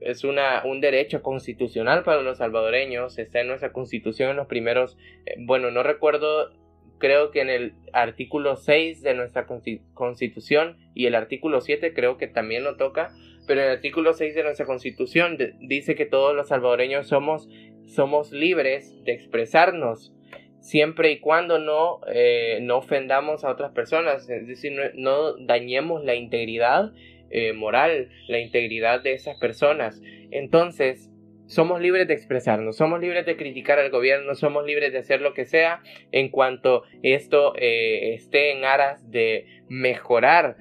es 0.00 0.24
una, 0.24 0.62
un 0.64 0.80
derecho 0.80 1.22
constitucional 1.22 2.04
para 2.04 2.22
los 2.22 2.38
salvadoreños, 2.38 3.18
está 3.18 3.40
en 3.40 3.48
nuestra 3.48 3.72
constitución 3.72 4.30
en 4.30 4.36
los 4.36 4.46
primeros, 4.46 4.96
eh, 5.26 5.34
bueno, 5.38 5.70
no 5.70 5.82
recuerdo, 5.82 6.50
creo 6.98 7.30
que 7.30 7.40
en 7.40 7.50
el 7.50 7.74
artículo 7.92 8.56
6 8.56 9.02
de 9.02 9.14
nuestra 9.14 9.46
constitución 9.94 10.76
y 10.94 11.06
el 11.06 11.14
artículo 11.14 11.60
7 11.60 11.94
creo 11.94 12.16
que 12.16 12.26
también 12.26 12.64
lo 12.64 12.76
toca, 12.76 13.10
pero 13.46 13.62
el 13.62 13.70
artículo 13.70 14.12
6 14.12 14.34
de 14.34 14.42
nuestra 14.42 14.66
constitución 14.66 15.38
dice 15.60 15.94
que 15.94 16.06
todos 16.06 16.34
los 16.34 16.48
salvadoreños 16.48 17.08
somos 17.08 17.48
somos 17.88 18.32
libres 18.32 18.94
de 19.04 19.12
expresarnos 19.12 20.12
siempre 20.60 21.12
y 21.12 21.20
cuando 21.20 21.58
no, 21.58 22.00
eh, 22.12 22.58
no 22.62 22.78
ofendamos 22.78 23.44
a 23.44 23.50
otras 23.50 23.72
personas, 23.72 24.28
es 24.28 24.46
decir, 24.46 24.72
no, 24.94 25.36
dañemos 25.36 26.04
la 26.04 26.14
integridad 26.14 26.92
eh, 27.30 27.52
moral, 27.52 28.10
la 28.28 28.38
integridad 28.38 29.02
de 29.02 29.12
esas 29.12 29.38
personas. 29.38 30.00
Entonces, 30.30 31.10
somos 31.46 31.80
libres 31.80 32.06
de 32.06 32.14
expresarnos, 32.14 32.76
somos 32.76 33.00
libres 33.00 33.24
de 33.24 33.36
criticar 33.36 33.78
al 33.78 33.90
gobierno, 33.90 34.34
somos 34.34 34.66
libres 34.66 34.92
de 34.92 34.98
hacer 34.98 35.22
lo 35.22 35.32
que 35.32 35.46
sea 35.46 35.80
en 36.12 36.28
cuanto 36.28 36.82
esto 37.02 37.54
eh, 37.56 38.14
esté 38.14 38.52
en 38.52 38.64
aras 38.64 39.10
de 39.10 39.46
mejorar 39.68 40.56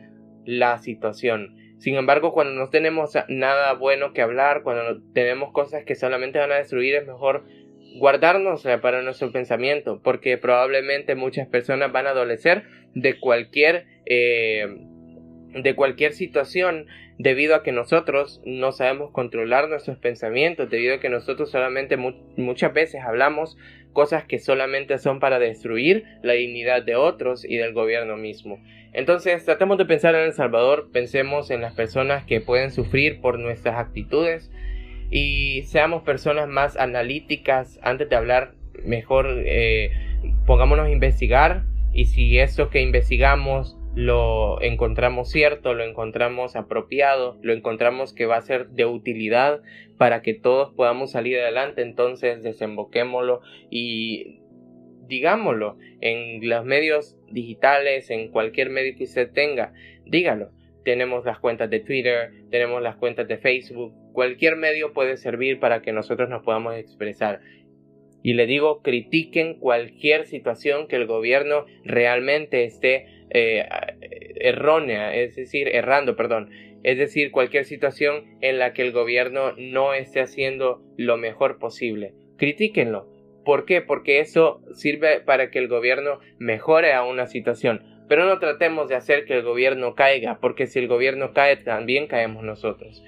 la 0.46 0.78
situación. 0.78 1.58
Sin 1.78 1.96
embargo, 1.96 2.34
cuando 2.34 2.54
no 2.54 2.70
tenemos 2.70 3.14
nada 3.28 3.74
bueno 3.74 4.14
que 4.14 4.22
hablar, 4.22 4.64
cuando 4.64 5.02
tenemos 5.14 5.52
cosas 5.52 5.84
que 5.86 5.96
solamente 5.96 6.40
van 6.40 6.52
a 6.52 6.56
destruir, 6.56 6.96
es 6.96 7.06
mejor 7.06 7.44
guardarnos 8.00 8.64
para 8.82 9.02
nuestro 9.02 9.32
pensamiento, 9.32 10.02
porque 10.04 10.38
probablemente 10.38 11.16
muchas 11.16 11.48
personas 11.48 11.92
van 11.92 12.08
a 12.08 12.12
adolecer 12.12 12.64
de 12.94 13.20
cualquier, 13.20 13.86
eh, 14.06 14.68
de 15.64 15.76
cualquier 15.76 16.14
situación 16.14 16.88
debido 17.18 17.56
a 17.56 17.64
que 17.64 17.72
nosotros 17.72 18.42
no 18.46 18.72
sabemos 18.72 19.12
controlar 19.12 19.70
nuestros 19.70 19.98
pensamientos, 19.98 20.70
debido 20.70 20.96
a 20.96 21.00
que 21.00 21.10
nosotros 21.10 21.52
solamente 21.52 21.98
muchas 21.98 22.74
veces 22.74 23.02
hablamos 23.04 23.58
cosas 23.94 24.26
que 24.26 24.40
solamente 24.40 25.00
son 25.00 25.20
para 25.20 25.40
destruir 25.40 26.06
la 26.22 26.34
dignidad 26.34 26.84
de 26.84 26.96
otros 26.96 27.44
y 27.44 27.58
del 27.58 27.74
gobierno 27.74 28.18
mismo. 28.18 28.60
Entonces 28.94 29.44
tratemos 29.46 29.78
de 29.78 29.86
pensar 29.86 30.16
en 30.16 30.22
El 30.22 30.34
Salvador, 30.34 30.90
pensemos 30.92 31.50
en 31.50 31.62
las 31.62 31.74
personas 31.74 32.24
que 32.26 32.42
pueden 32.42 32.72
sufrir 32.72 33.22
por 33.22 33.40
nuestras 33.40 33.76
actitudes 33.78 34.52
y 35.10 35.64
seamos 35.64 36.04
personas 36.04 36.48
más 36.48 36.78
analíticas 36.78 37.80
antes 37.82 38.10
de 38.10 38.16
hablar, 38.16 38.54
mejor 38.84 39.28
eh, 39.46 39.92
pongámonos 40.46 40.88
a 40.88 40.92
investigar 40.92 41.64
y 41.94 42.06
si 42.06 42.38
eso 42.38 42.70
que 42.70 42.82
investigamos 42.82 43.77
lo 43.98 44.62
encontramos 44.62 45.32
cierto, 45.32 45.74
lo 45.74 45.84
encontramos 45.84 46.56
apropiado, 46.56 47.40
lo 47.42 47.52
encontramos 47.52 48.14
que 48.14 48.28
va 48.28 48.38
a 48.38 48.42
ser 48.42 48.68
de 48.70 48.86
utilidad 48.86 49.64
para 49.98 50.22
que 50.22 50.36
todos 50.36 50.72
podamos 50.76 51.10
salir 51.10 51.40
adelante, 51.40 51.82
entonces 51.82 52.44
desemboquémoslo 52.44 53.42
y 53.72 54.40
digámoslo 55.08 55.80
en 56.00 56.48
los 56.48 56.64
medios 56.64 57.18
digitales, 57.32 58.12
en 58.12 58.30
cualquier 58.30 58.70
medio 58.70 58.96
que 58.96 59.06
usted 59.06 59.32
tenga, 59.32 59.74
dígalo. 60.06 60.52
Tenemos 60.86 61.26
las 61.26 61.40
cuentas 61.40 61.68
de 61.72 61.80
Twitter, 61.80 62.34
tenemos 62.52 62.84
las 62.84 62.98
cuentas 62.98 63.28
de 63.28 63.40
Facebook, 63.40 63.96
cualquier 64.14 64.58
medio 64.58 64.94
puede 64.94 65.18
servir 65.18 65.60
para 65.60 65.82
que 65.82 65.92
nosotros 65.92 66.30
nos 66.30 66.44
podamos 66.44 66.76
expresar. 66.76 67.42
Y 68.28 68.34
le 68.34 68.46
digo, 68.46 68.82
critiquen 68.82 69.58
cualquier 69.58 70.26
situación 70.26 70.90
que 70.90 70.98
el 70.98 71.06
gobierno 71.06 71.66
realmente 71.86 72.66
esté 72.66 73.06
eh, 73.30 73.66
errónea, 74.36 75.16
es 75.16 75.38
decir, 75.38 75.70
errando, 75.70 76.18
perdón. 76.18 76.50
Es 76.84 76.98
decir, 76.98 77.32
cualquier 77.32 77.64
situación 77.64 78.26
en 78.42 78.60
la 78.60 78.74
que 78.74 78.82
el 78.82 78.92
gobierno 78.92 79.54
no 79.58 79.94
esté 79.94 80.20
haciendo 80.20 80.84
lo 80.98 81.16
mejor 81.16 81.58
posible. 81.58 82.16
Critíquenlo. 82.36 83.08
¿Por 83.46 83.64
qué? 83.64 83.82
Porque 83.82 84.20
eso 84.20 84.60
sirve 84.74 85.22
para 85.22 85.50
que 85.50 85.60
el 85.60 85.70
gobierno 85.70 86.20
mejore 86.38 86.92
a 86.92 87.06
una 87.06 87.28
situación. 87.28 87.82
Pero 88.10 88.26
no 88.26 88.40
tratemos 88.40 88.90
de 88.90 88.96
hacer 88.96 89.24
que 89.24 89.36
el 89.36 89.44
gobierno 89.44 89.96
caiga, 89.96 90.40
porque 90.42 90.68
si 90.68 90.80
el 90.80 90.90
gobierno 90.90 91.32
cae, 91.32 91.56
también 91.56 92.08
caemos 92.08 92.44
nosotros. 92.44 93.02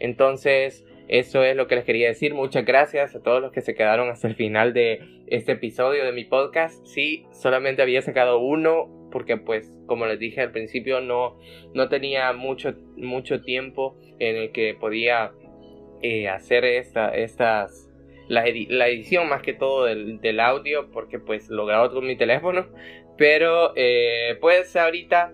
Entonces, 0.00 0.84
eso 1.08 1.44
es 1.44 1.56
lo 1.56 1.66
que 1.66 1.76
les 1.76 1.84
quería 1.84 2.08
decir. 2.08 2.34
Muchas 2.34 2.64
gracias 2.64 3.14
a 3.14 3.22
todos 3.22 3.40
los 3.40 3.52
que 3.52 3.60
se 3.60 3.74
quedaron 3.74 4.08
hasta 4.08 4.28
el 4.28 4.34
final 4.34 4.72
de 4.72 5.00
este 5.26 5.52
episodio 5.52 6.04
de 6.04 6.12
mi 6.12 6.24
podcast. 6.24 6.84
Sí, 6.86 7.26
solamente 7.32 7.82
había 7.82 8.02
sacado 8.02 8.38
uno 8.38 9.08
porque 9.12 9.36
pues 9.36 9.72
como 9.86 10.06
les 10.06 10.18
dije 10.18 10.40
al 10.40 10.50
principio 10.50 11.00
no, 11.00 11.38
no 11.74 11.88
tenía 11.88 12.32
mucho, 12.32 12.74
mucho 12.96 13.40
tiempo 13.40 13.96
en 14.18 14.36
el 14.36 14.52
que 14.52 14.74
podía 14.74 15.32
eh, 16.02 16.28
hacer 16.28 16.64
esta, 16.64 17.14
estas, 17.14 17.90
la, 18.28 18.46
edición 18.46 19.28
más 19.28 19.42
que 19.42 19.52
todo 19.52 19.84
del, 19.84 20.40
audio 20.40 20.90
porque 20.90 21.18
pues 21.18 21.48
lo 21.48 21.66
grabo 21.66 21.94
con 21.94 22.06
mi 22.06 22.16
teléfono 22.16 22.66
pero 23.16 23.72
eh, 23.76 24.36
pues 24.40 24.76
ahorita 24.76 25.32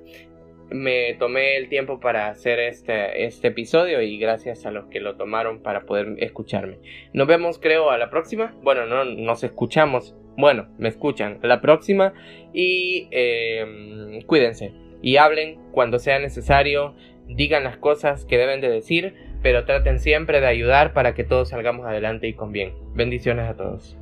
me 0.73 1.15
tomé 1.15 1.57
el 1.57 1.69
tiempo 1.69 2.01
para 2.01 2.29
hacer 2.29 2.59
este, 2.59 3.25
este 3.25 3.49
episodio 3.49 4.03
y 4.03 4.19
gracias 4.19 4.67
a 4.67 4.71
los 4.71 4.87
que 4.87 5.01
lo 5.01 5.17
tomaron 5.17 5.63
para 5.63 5.83
poder 5.83 6.15
escucharme. 6.19 6.79
Nos 7.13 7.27
vemos 7.27 7.59
creo 7.59 7.91
a 7.91 7.99
la 7.99 8.11
próxima. 8.11 8.55
Bueno, 8.63 8.87
no 8.87 9.05
nos 9.05 9.45
escuchamos. 9.45 10.17
Bueno, 10.37 10.69
me 10.79 10.89
escuchan 10.89 11.39
la 11.43 11.61
próxima 11.61 12.15
y 12.53 13.09
em, 13.11 14.23
cuídense 14.23 14.73
y 15.03 15.17
hablen 15.17 15.59
cuando 15.73 15.99
sea 15.99 16.19
necesario. 16.19 16.95
Digan 17.29 17.65
las 17.65 17.77
cosas 17.77 18.25
que 18.25 18.39
deben 18.39 18.61
de 18.61 18.69
decir, 18.69 19.15
pero 19.43 19.65
traten 19.65 19.99
siempre 19.99 20.41
de 20.41 20.47
ayudar 20.47 20.93
para 20.93 21.15
que 21.15 21.25
todos 21.25 21.51
salgamos 21.51 21.87
adelante 21.87 22.29
y 22.29 22.35
con 22.35 22.53
bien. 22.53 22.75
Bendiciones 22.95 23.49
a 23.49 23.57
todos. 23.57 24.02